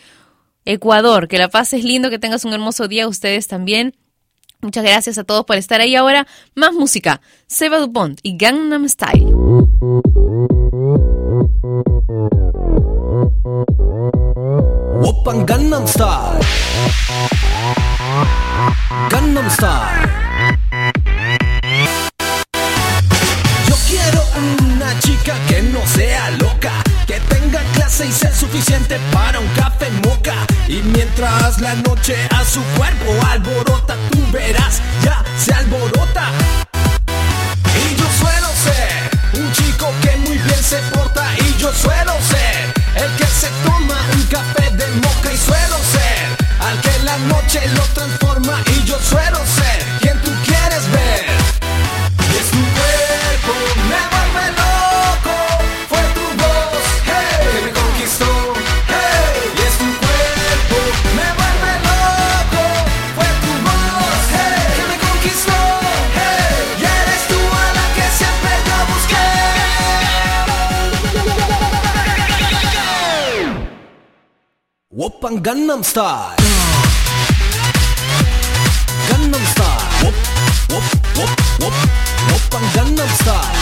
Ecuador. 0.66 1.28
Que 1.28 1.38
la 1.38 1.50
pases 1.50 1.84
lindo, 1.84 2.10
que 2.10 2.18
tengas 2.18 2.46
un 2.46 2.54
hermoso 2.54 2.88
día 2.88 3.08
ustedes 3.08 3.48
también. 3.48 3.96
Muchas 4.66 4.84
gracias 4.84 5.20
a 5.20 5.24
todos 5.24 5.46
por 5.46 5.58
estar 5.58 5.80
ahí. 5.80 5.96
Ahora, 5.96 6.26
más 6.56 6.74
música. 6.74 7.22
Seba 7.46 7.78
Dupont 7.78 8.20
y 8.24 8.36
Gangnam 8.36 8.90
Style. 8.90 9.32
Open 15.04 15.46
Gangnam 15.46 15.86
Style. 15.88 16.40
Gangnam 19.12 19.50
Style. 19.52 20.10
Yo 23.68 23.76
quiero 23.88 24.24
una 24.68 25.00
chica 25.00 25.36
que 25.48 25.62
no 25.62 25.86
sea 25.86 26.32
loca, 26.32 26.74
tenga 27.30 27.62
clase 27.74 28.08
y 28.08 28.12
sea 28.12 28.34
suficiente 28.34 29.00
para 29.12 29.40
un 29.40 29.48
café 29.50 29.90
moca 30.04 30.36
Y 30.68 30.82
mientras 30.84 31.60
la 31.62 31.76
noche 31.76 32.16
a 32.32 32.44
su 32.44 32.62
cuerpo 32.78 33.12
alborota 33.30 33.96
Tú 34.12 34.20
verás, 34.32 34.82
ya 35.04 35.24
se 35.38 35.54
alborota. 35.54 36.30
Y 37.76 37.96
yo 37.96 38.06
suelo 38.20 38.48
ser 38.64 39.42
un 39.42 39.52
chico 39.54 39.92
que 40.02 40.16
muy 40.18 40.38
bien 40.38 40.64
se 40.64 40.78
porta. 40.94 41.26
Y 41.40 41.58
yo 41.60 41.72
suelo 41.74 42.14
ser 42.22 42.74
el 43.04 43.12
que 43.18 43.26
se 43.26 43.48
toma 43.66 43.98
un 44.14 44.24
café 44.24 44.70
de 44.72 44.88
moca. 45.02 45.32
Y 45.34 45.38
suelo 45.38 45.78
ser 45.92 46.38
al 46.60 46.82
que 46.82 47.04
la 47.04 47.18
noche 47.18 47.62
lo 47.76 47.84
transforma. 47.94 48.62
Y 48.76 48.84
yo 48.86 48.98
suelo 49.00 49.40
ser 49.46 49.84
quien 50.02 50.20
ஒப்பங்கன்னம் 74.98 75.82
star. 75.82 76.36
Gangnam 79.10 79.48
star. 79.52 79.82
ஒப் 80.04 80.14
ஒப் 80.70 80.84
ஒப் 81.20 81.74
ஒப் 82.34 82.48
ஸ்டார். 83.14 83.56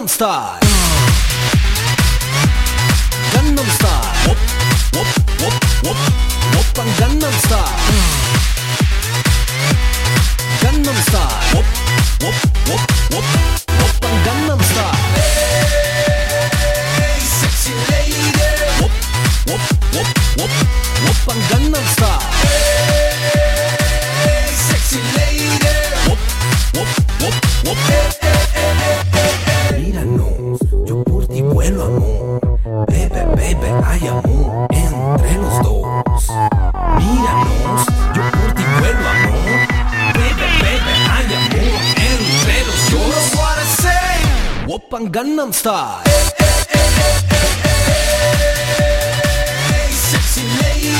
Gangnam 0.00 0.69
pang 44.90 45.06
Gangnam 45.06 45.54
Style. 45.54 46.02
Sexy 50.10 50.42
lady, 50.58 50.98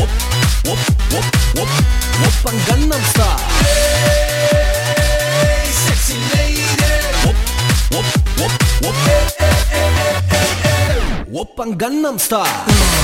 whoop 0.00 0.08
whoop 0.64 0.80
whoop 1.12 1.26
whoop 1.52 1.68
whoop 2.16 2.34
pang 2.40 2.58
Gangnam 2.64 3.02
Style. 3.12 3.44
Sexy 5.68 6.16
lady, 6.32 6.64
whoop 7.28 7.36
whoop 7.92 8.08
whoop 8.40 8.52
whoop 8.80 8.96
whoop 11.28 11.48
pang 11.56 11.76
Gangnam 11.76 12.16
Style. 12.16 12.95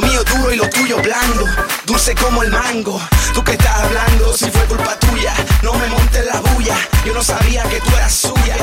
Lo 0.00 0.06
mío 0.06 0.24
duro 0.24 0.50
y 0.50 0.56
lo 0.56 0.66
tuyo 0.70 0.96
blando, 1.02 1.44
dulce 1.84 2.14
como 2.14 2.42
el 2.42 2.50
mango. 2.50 2.98
Tú 3.34 3.44
que 3.44 3.52
estás 3.52 3.80
hablando, 3.80 4.32
si 4.34 4.50
fue 4.50 4.62
culpa 4.62 4.98
tuya, 4.98 5.34
no 5.62 5.74
me 5.74 5.86
montes 5.88 6.24
la 6.24 6.40
bulla. 6.40 6.76
Yo 7.04 7.12
no 7.12 7.22
sabía 7.22 7.64
que 7.64 7.80
tú 7.80 7.94
eras 7.94 8.14
suya. 8.14 8.56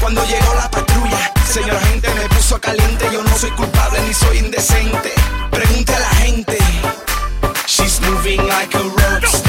Cuando 0.00 0.24
llegó 0.24 0.54
la 0.54 0.70
patrulla, 0.70 1.32
señora 1.52 1.80
gente 1.80 2.08
me 2.14 2.28
puso 2.28 2.54
a 2.54 2.60
caliente. 2.60 3.08
Yo 3.12 3.24
no 3.24 3.36
soy 3.36 3.50
culpable 3.50 4.02
ni 4.06 4.14
soy 4.14 4.38
indecente. 4.38 5.12
Pregunte 5.50 5.96
a 5.96 5.98
la 5.98 6.10
gente. 6.10 6.58
She's 7.66 8.00
moving 8.02 8.46
like 8.46 8.72
a 8.76 8.82
rock 8.82 9.41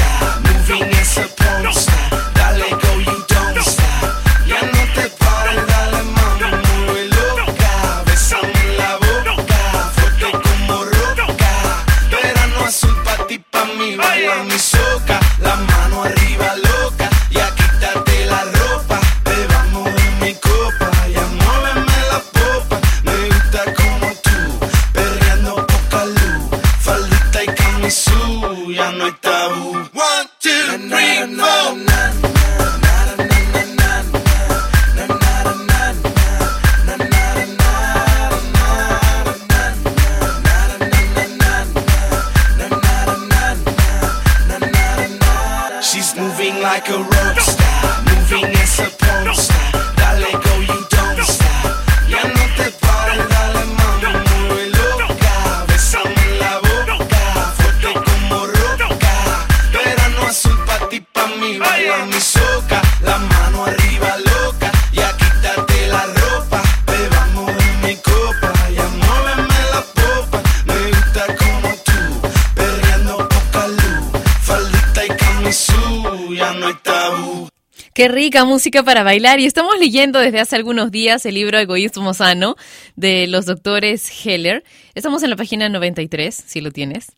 Qué 77.94 78.08
rica 78.08 78.44
música 78.44 78.82
para 78.82 79.04
bailar. 79.04 79.38
Y 79.38 79.46
estamos 79.46 79.78
leyendo 79.78 80.18
desde 80.18 80.40
hace 80.40 80.56
algunos 80.56 80.90
días 80.90 81.24
el 81.26 81.36
libro 81.36 81.58
Egoísmo 81.60 82.12
Sano 82.12 82.56
de 82.96 83.28
los 83.28 83.46
doctores 83.46 84.10
Heller. 84.26 84.64
Estamos 84.96 85.22
en 85.22 85.30
la 85.30 85.36
página 85.36 85.68
93, 85.68 86.34
si 86.34 86.60
lo 86.60 86.72
tienes. 86.72 87.12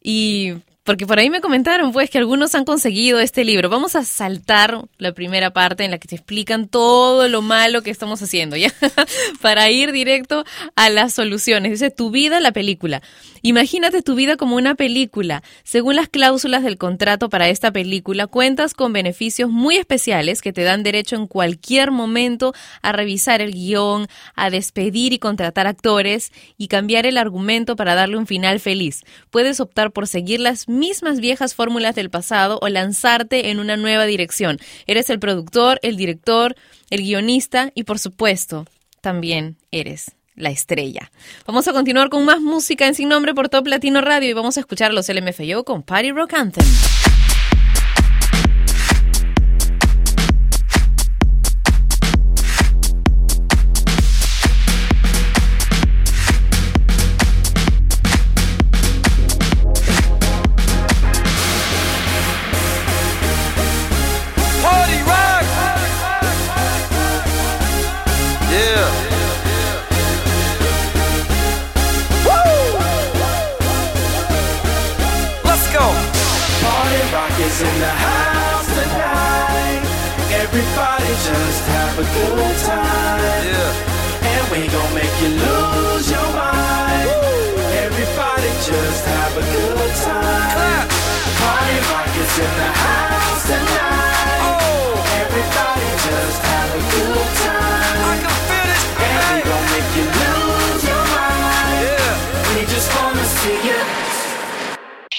Y 0.00 0.52
porque 0.84 1.06
por 1.06 1.20
ahí 1.20 1.30
me 1.30 1.40
comentaron, 1.40 1.92
pues, 1.92 2.10
que 2.10 2.18
algunos 2.18 2.56
han 2.56 2.64
conseguido 2.64 3.20
este 3.20 3.44
libro. 3.44 3.68
Vamos 3.68 3.94
a 3.94 4.04
saltar 4.04 4.82
la 4.98 5.12
primera 5.12 5.52
parte 5.52 5.84
en 5.84 5.92
la 5.92 5.98
que 5.98 6.08
te 6.08 6.16
explican 6.16 6.66
todo 6.66 7.28
lo 7.28 7.40
malo 7.40 7.82
que 7.82 7.90
estamos 7.90 8.20
haciendo, 8.20 8.56
¿ya? 8.56 8.72
Para 9.40 9.70
ir 9.70 9.92
directo 9.92 10.44
a 10.74 10.90
las 10.90 11.12
soluciones. 11.12 11.72
Dice, 11.72 11.90
tu 11.90 12.10
vida, 12.10 12.40
la 12.40 12.50
película. 12.50 13.00
Imagínate 13.42 14.02
tu 14.02 14.16
vida 14.16 14.36
como 14.36 14.56
una 14.56 14.74
película. 14.74 15.42
Según 15.62 15.96
las 15.96 16.08
cláusulas 16.08 16.64
del 16.64 16.78
contrato 16.78 17.28
para 17.28 17.48
esta 17.48 17.70
película, 17.70 18.26
cuentas 18.26 18.74
con 18.74 18.92
beneficios 18.92 19.50
muy 19.50 19.76
especiales 19.76 20.40
que 20.40 20.52
te 20.52 20.62
dan 20.62 20.82
derecho 20.82 21.14
en 21.16 21.26
cualquier 21.28 21.92
momento 21.92 22.54
a 22.82 22.92
revisar 22.92 23.40
el 23.40 23.52
guion, 23.52 24.08
a 24.34 24.50
despedir 24.50 25.12
y 25.12 25.18
contratar 25.18 25.66
actores 25.66 26.32
y 26.56 26.68
cambiar 26.68 27.06
el 27.06 27.18
argumento 27.18 27.76
para 27.76 27.94
darle 27.94 28.16
un 28.16 28.26
final 28.26 28.58
feliz. 28.58 29.02
Puedes 29.30 29.60
optar 29.60 29.92
por 29.92 30.06
seguir 30.06 30.40
las 30.40 30.68
mismas 30.72 31.20
viejas 31.20 31.54
fórmulas 31.54 31.94
del 31.94 32.10
pasado 32.10 32.58
o 32.60 32.68
lanzarte 32.68 33.50
en 33.50 33.60
una 33.60 33.76
nueva 33.76 34.04
dirección. 34.06 34.58
Eres 34.86 35.10
el 35.10 35.20
productor, 35.20 35.78
el 35.82 35.96
director, 35.96 36.56
el 36.90 37.02
guionista 37.02 37.70
y 37.74 37.84
por 37.84 37.98
supuesto, 37.98 38.66
también 39.00 39.56
eres 39.70 40.12
la 40.34 40.50
estrella. 40.50 41.10
Vamos 41.46 41.68
a 41.68 41.72
continuar 41.72 42.08
con 42.08 42.24
más 42.24 42.40
música 42.40 42.86
en 42.86 42.94
Sin 42.94 43.08
Nombre 43.08 43.34
por 43.34 43.48
Top 43.48 43.66
Latino 43.66 44.00
Radio 44.00 44.30
y 44.30 44.32
vamos 44.32 44.56
a 44.56 44.60
escuchar 44.60 44.92
los 44.92 45.08
LMFAO 45.08 45.64
con 45.64 45.82
Party 45.82 46.10
Rock 46.10 46.34
Anthem. 46.34 46.64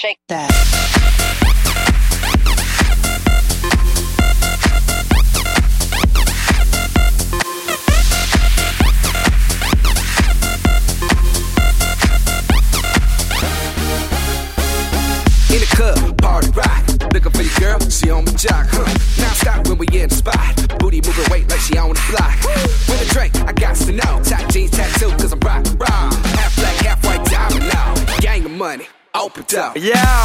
Shake 0.04 0.18
that. 0.28 0.50
In 15.48 15.60
the 15.60 15.66
club, 15.72 16.18
party 16.18 16.50
rock. 16.50 16.84
Looking 17.14 17.32
for 17.32 17.40
your 17.40 17.54
girl, 17.58 17.80
she 17.88 18.10
on 18.10 18.26
the 18.26 18.32
jock. 18.32 18.70
Now 19.16 19.32
stop 19.32 19.66
when 19.68 19.78
we 19.78 19.86
in 19.86 20.10
the 20.10 20.14
spot. 20.14 20.78
Booty 20.78 21.00
moving 21.00 21.30
weight 21.30 21.48
like 21.48 21.60
she 21.60 21.78
on 21.78 21.94
the 21.94 22.02
block. 22.10 22.36
With 22.90 23.00
a 23.00 23.14
drink, 23.14 23.36
I 23.36 23.52
got 23.54 23.76
to 23.76 23.92
know. 23.92 24.20
Tight 24.22 24.50
jeans 24.52 24.72
tattoo, 24.72 25.16
money, 29.24 29.42
open 29.42 29.58
up. 29.58 29.76
Yeah, 29.76 30.24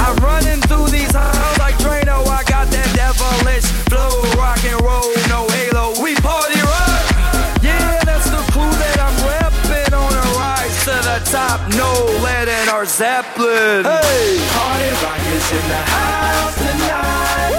I'm 0.00 0.16
running 0.16 0.60
through 0.62 0.88
these 0.88 1.10
halls 1.14 1.58
like 1.58 1.74
Drano. 1.76 2.26
I 2.26 2.44
got 2.44 2.68
that 2.70 2.88
devilish 2.94 3.64
flow, 3.88 4.22
rock 4.38 4.62
and 4.64 4.80
roll, 4.82 5.12
no 5.28 5.46
halo. 5.48 6.02
We 6.02 6.14
party 6.16 6.60
rock. 6.60 7.62
Yeah, 7.62 8.00
that's 8.04 8.28
the 8.30 8.42
clue 8.52 8.70
that 8.70 8.98
I'm 9.00 9.16
repping 9.26 9.92
on 9.92 10.12
a 10.12 10.24
rise 10.38 10.76
to 10.84 10.94
the 10.94 11.18
top. 11.30 11.60
No 11.74 11.90
lead 12.22 12.48
in 12.48 12.68
our 12.68 12.86
Zeppelin. 12.86 13.84
Hey, 13.84 14.38
Party 14.54 14.90
rock 15.02 15.22
is 15.34 15.46
in 15.52 15.64
the 15.68 15.82
house 15.82 16.56
tonight. 16.56 17.54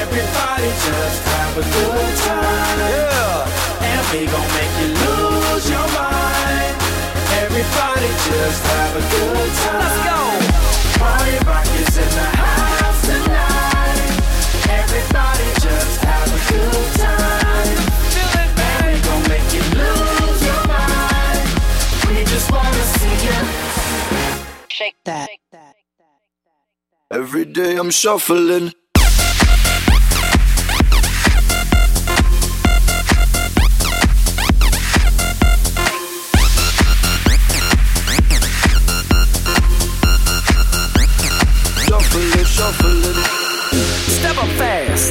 Everybody 0.00 0.70
just 0.86 1.20
have 1.24 1.54
a 1.58 1.64
good 1.64 2.12
time. 2.24 2.78
yeah. 2.78 3.84
And 3.84 4.04
we 4.12 4.26
gon' 4.26 4.50
make 4.56 4.74
you 4.80 4.88
lose 4.96 5.70
your 5.70 5.86
mind. 5.92 6.65
Everybody 7.66 8.08
just 8.30 8.62
have 8.66 8.94
a 8.94 9.00
good 9.00 9.50
time. 9.62 9.80
Let's 9.82 9.98
go. 10.06 10.20
Party 11.00 11.36
rock 11.46 11.66
is 11.82 11.96
in 11.98 12.10
the 12.18 12.28
house 12.38 13.00
tonight. 13.06 14.00
Everybody 14.70 15.48
just 15.66 15.98
have 16.04 16.28
a 16.30 16.40
good 16.52 16.88
time. 17.02 17.76
And 18.38 18.86
we 18.86 18.94
gon' 19.06 19.22
make 19.28 19.48
you 19.56 19.64
lose 19.82 20.40
your 20.46 20.62
mind. 20.68 21.46
We 22.08 22.16
just 22.24 22.48
wanna 22.52 22.84
see 22.96 23.16
you. 23.26 23.38
Shake 24.68 24.96
that. 25.04 25.28
Every 27.10 27.44
day 27.44 27.76
I'm 27.76 27.90
shuffling. 27.90 28.46
Shuffling, 28.46 28.72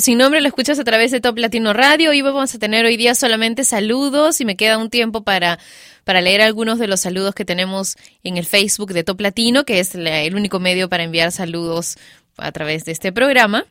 Sin 0.00 0.18
nombre 0.18 0.40
lo 0.40 0.46
escuchas 0.46 0.78
a 0.78 0.84
través 0.84 1.10
de 1.10 1.20
Top 1.20 1.38
Latino 1.38 1.72
Radio 1.72 2.12
y 2.12 2.22
vamos 2.22 2.54
a 2.54 2.58
tener 2.58 2.84
hoy 2.84 2.96
día 2.96 3.16
solamente 3.16 3.64
saludos 3.64 4.40
y 4.40 4.44
me 4.44 4.56
queda 4.56 4.78
un 4.78 4.90
tiempo 4.90 5.24
para, 5.24 5.58
para 6.04 6.20
leer 6.20 6.40
algunos 6.40 6.78
de 6.78 6.86
los 6.86 7.00
saludos 7.00 7.34
que 7.34 7.44
tenemos 7.44 7.96
en 8.22 8.36
el 8.36 8.46
Facebook 8.46 8.92
de 8.92 9.02
Top 9.02 9.20
Latino, 9.20 9.64
que 9.64 9.80
es 9.80 9.94
el 9.94 10.34
único 10.36 10.60
medio 10.60 10.88
para 10.88 11.02
enviar 11.02 11.32
saludos 11.32 11.96
a 12.36 12.52
través 12.52 12.84
de 12.84 12.92
este 12.92 13.12
programa. 13.12 13.64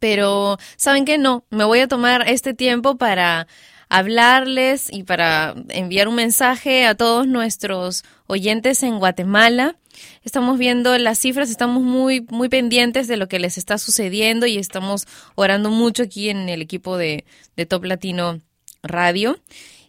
Pero, 0.00 0.58
¿saben 0.76 1.04
qué? 1.04 1.16
No, 1.16 1.44
me 1.50 1.64
voy 1.64 1.80
a 1.80 1.88
tomar 1.88 2.28
este 2.28 2.52
tiempo 2.52 2.96
para 2.96 3.46
hablarles 3.88 4.92
y 4.92 5.04
para 5.04 5.54
enviar 5.68 6.08
un 6.08 6.16
mensaje 6.16 6.86
a 6.86 6.96
todos 6.96 7.28
nuestros 7.28 8.04
oyentes 8.26 8.82
en 8.82 8.98
Guatemala. 8.98 9.76
Estamos 10.22 10.58
viendo 10.58 10.96
las 10.98 11.18
cifras, 11.18 11.50
estamos 11.50 11.82
muy, 11.82 12.26
muy 12.30 12.48
pendientes 12.48 13.08
de 13.08 13.16
lo 13.16 13.28
que 13.28 13.38
les 13.38 13.58
está 13.58 13.78
sucediendo 13.78 14.46
y 14.46 14.58
estamos 14.58 15.06
orando 15.34 15.70
mucho 15.70 16.02
aquí 16.02 16.28
en 16.28 16.48
el 16.48 16.62
equipo 16.62 16.96
de, 16.96 17.24
de 17.56 17.66
Top 17.66 17.84
Latino 17.84 18.40
Radio. 18.82 19.38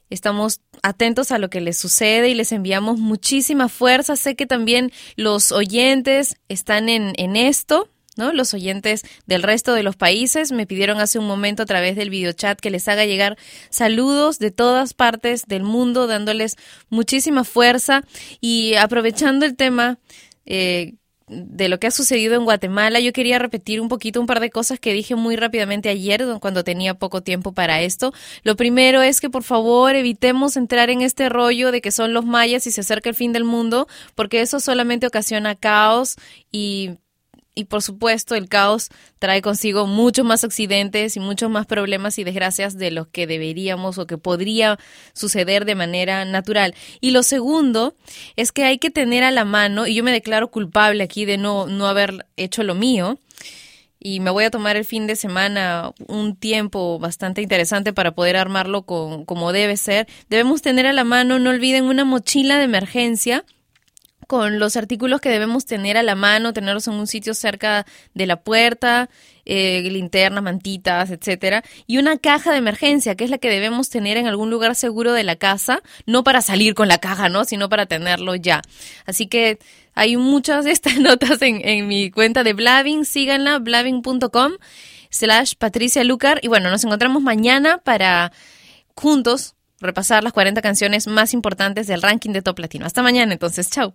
Estamos 0.09 0.59
atentos 0.83 1.31
a 1.31 1.37
lo 1.37 1.49
que 1.49 1.61
les 1.61 1.77
sucede 1.77 2.29
y 2.29 2.33
les 2.33 2.51
enviamos 2.51 2.99
muchísima 2.99 3.69
fuerza. 3.69 4.17
Sé 4.17 4.35
que 4.35 4.45
también 4.45 4.91
los 5.15 5.53
oyentes 5.53 6.35
están 6.49 6.89
en, 6.89 7.13
en 7.15 7.37
esto, 7.37 7.87
¿no? 8.17 8.33
Los 8.33 8.53
oyentes 8.53 9.03
del 9.25 9.43
resto 9.43 9.73
de 9.73 9.83
los 9.83 9.95
países 9.95 10.51
me 10.51 10.67
pidieron 10.67 10.99
hace 10.99 11.19
un 11.19 11.27
momento 11.27 11.63
a 11.63 11.65
través 11.65 11.95
del 11.95 12.09
videochat 12.09 12.59
que 12.59 12.71
les 12.71 12.87
haga 12.87 13.05
llegar 13.05 13.37
saludos 13.69 14.39
de 14.39 14.51
todas 14.51 14.93
partes 14.93 15.45
del 15.47 15.63
mundo, 15.63 16.07
dándoles 16.07 16.57
muchísima 16.89 17.43
fuerza 17.43 18.03
y 18.41 18.75
aprovechando 18.75 19.45
el 19.45 19.55
tema 19.55 19.97
eh, 20.45 20.95
de 21.31 21.69
lo 21.69 21.79
que 21.79 21.87
ha 21.87 21.91
sucedido 21.91 22.35
en 22.35 22.43
Guatemala, 22.43 22.99
yo 22.99 23.13
quería 23.13 23.39
repetir 23.39 23.79
un 23.79 23.87
poquito 23.87 24.19
un 24.19 24.27
par 24.27 24.41
de 24.41 24.49
cosas 24.49 24.79
que 24.79 24.91
dije 24.91 25.15
muy 25.15 25.37
rápidamente 25.37 25.87
ayer 25.87 26.25
cuando 26.41 26.65
tenía 26.65 26.95
poco 26.95 27.21
tiempo 27.21 27.53
para 27.53 27.81
esto. 27.81 28.13
Lo 28.43 28.57
primero 28.57 29.01
es 29.01 29.21
que 29.21 29.29
por 29.29 29.43
favor 29.43 29.95
evitemos 29.95 30.57
entrar 30.57 30.89
en 30.89 31.01
este 31.01 31.29
rollo 31.29 31.71
de 31.71 31.79
que 31.79 31.91
son 31.91 32.13
los 32.13 32.25
mayas 32.25 32.67
y 32.67 32.71
se 32.71 32.81
acerca 32.81 33.09
el 33.09 33.15
fin 33.15 33.31
del 33.31 33.45
mundo, 33.45 33.87
porque 34.13 34.41
eso 34.41 34.59
solamente 34.59 35.07
ocasiona 35.07 35.55
caos 35.55 36.17
y 36.51 36.97
y 37.53 37.65
por 37.65 37.81
supuesto 37.81 38.35
el 38.35 38.47
caos 38.47 38.89
trae 39.19 39.41
consigo 39.41 39.87
muchos 39.87 40.25
más 40.25 40.43
accidentes 40.43 41.17
y 41.17 41.19
muchos 41.19 41.49
más 41.49 41.65
problemas 41.65 42.17
y 42.17 42.23
desgracias 42.23 42.77
de 42.77 42.91
los 42.91 43.07
que 43.07 43.27
deberíamos 43.27 43.97
o 43.97 44.07
que 44.07 44.17
podría 44.17 44.79
suceder 45.13 45.65
de 45.65 45.75
manera 45.75 46.23
natural. 46.25 46.73
Y 47.01 47.11
lo 47.11 47.23
segundo 47.23 47.95
es 48.35 48.51
que 48.51 48.63
hay 48.63 48.77
que 48.77 48.89
tener 48.89 49.23
a 49.23 49.31
la 49.31 49.45
mano, 49.45 49.87
y 49.87 49.95
yo 49.95 50.03
me 50.03 50.11
declaro 50.11 50.49
culpable 50.49 51.03
aquí 51.03 51.25
de 51.25 51.37
no, 51.37 51.67
no 51.67 51.87
haber 51.87 52.25
hecho 52.37 52.63
lo 52.63 52.75
mío, 52.75 53.19
y 54.03 54.19
me 54.19 54.31
voy 54.31 54.45
a 54.45 54.49
tomar 54.49 54.77
el 54.77 54.85
fin 54.85 55.05
de 55.05 55.15
semana 55.15 55.91
un 56.07 56.35
tiempo 56.35 56.97
bastante 56.97 57.43
interesante 57.43 57.93
para 57.93 58.15
poder 58.15 58.35
armarlo 58.35 58.81
con, 58.81 59.25
como 59.25 59.51
debe 59.51 59.77
ser. 59.77 60.07
Debemos 60.27 60.63
tener 60.63 60.87
a 60.87 60.93
la 60.93 61.03
mano, 61.03 61.37
no 61.37 61.51
olviden, 61.51 61.83
una 61.83 62.03
mochila 62.03 62.57
de 62.57 62.63
emergencia 62.63 63.45
con 64.31 64.59
los 64.59 64.77
artículos 64.77 65.19
que 65.19 65.27
debemos 65.27 65.65
tener 65.65 65.97
a 65.97 66.03
la 66.03 66.15
mano, 66.15 66.53
tenerlos 66.53 66.87
en 66.87 66.93
un 66.93 67.05
sitio 67.05 67.33
cerca 67.33 67.85
de 68.13 68.25
la 68.25 68.37
puerta, 68.37 69.09
eh, 69.43 69.81
linternas, 69.91 70.41
mantitas, 70.41 71.11
etcétera, 71.11 71.65
y 71.85 71.97
una 71.97 72.17
caja 72.17 72.53
de 72.53 72.59
emergencia, 72.59 73.15
que 73.15 73.25
es 73.25 73.29
la 73.29 73.39
que 73.39 73.49
debemos 73.49 73.89
tener 73.89 74.15
en 74.15 74.27
algún 74.27 74.49
lugar 74.49 74.75
seguro 74.75 75.11
de 75.11 75.25
la 75.25 75.35
casa, 75.35 75.81
no 76.05 76.23
para 76.23 76.41
salir 76.41 76.75
con 76.75 76.87
la 76.87 76.99
caja, 76.99 77.27
¿no? 77.27 77.43
sino 77.43 77.67
para 77.67 77.87
tenerlo 77.87 78.33
ya. 78.35 78.61
Así 79.05 79.27
que 79.27 79.59
hay 79.95 80.15
muchas 80.15 80.63
de 80.63 80.71
estas 80.71 80.95
notas 81.01 81.41
en, 81.41 81.59
en 81.67 81.89
mi 81.89 82.09
cuenta 82.09 82.45
de 82.45 82.53
Blavin, 82.53 83.03
síganla, 83.03 83.59
blavin.com 83.59 84.53
slash 85.09 85.55
Patricia 85.57 86.05
Lucar, 86.05 86.39
y 86.41 86.47
bueno, 86.47 86.69
nos 86.69 86.85
encontramos 86.85 87.21
mañana 87.21 87.79
para 87.79 88.31
juntos 88.95 89.55
repasar 89.81 90.23
las 90.23 90.33
40 90.33 90.61
canciones 90.61 91.07
más 91.07 91.33
importantes 91.33 91.87
del 91.87 92.01
ranking 92.01 92.31
de 92.31 92.41
Top 92.41 92.59
Latino. 92.59 92.85
Hasta 92.85 93.01
mañana, 93.01 93.33
entonces, 93.33 93.69
chao. 93.69 93.93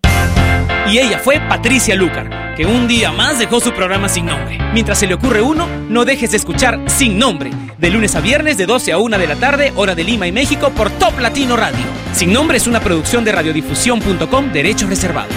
Y 0.88 0.98
ella 0.98 1.18
fue 1.18 1.40
Patricia 1.40 1.94
Lucar, 1.94 2.54
que 2.54 2.66
un 2.66 2.86
día 2.86 3.12
más 3.12 3.38
dejó 3.38 3.60
su 3.60 3.72
programa 3.72 4.08
sin 4.08 4.26
nombre. 4.26 4.58
Mientras 4.72 4.98
se 4.98 5.06
le 5.06 5.14
ocurre 5.14 5.40
uno, 5.42 5.66
no 5.88 6.04
dejes 6.04 6.30
de 6.30 6.36
escuchar 6.36 6.80
Sin 6.86 7.18
Nombre, 7.18 7.50
de 7.78 7.90
lunes 7.90 8.14
a 8.14 8.20
viernes 8.20 8.56
de 8.56 8.66
12 8.66 8.92
a 8.92 8.98
1 8.98 9.18
de 9.18 9.26
la 9.26 9.36
tarde, 9.36 9.72
hora 9.76 9.94
de 9.94 10.04
Lima 10.04 10.26
y 10.26 10.32
México, 10.32 10.70
por 10.70 10.90
Top 10.90 11.18
Latino 11.18 11.56
Radio. 11.56 11.84
Sin 12.12 12.32
Nombre 12.32 12.58
es 12.58 12.66
una 12.66 12.80
producción 12.80 13.24
de 13.24 13.32
radiodifusión.com, 13.32 14.52
derechos 14.52 14.88
reservados. 14.88 15.34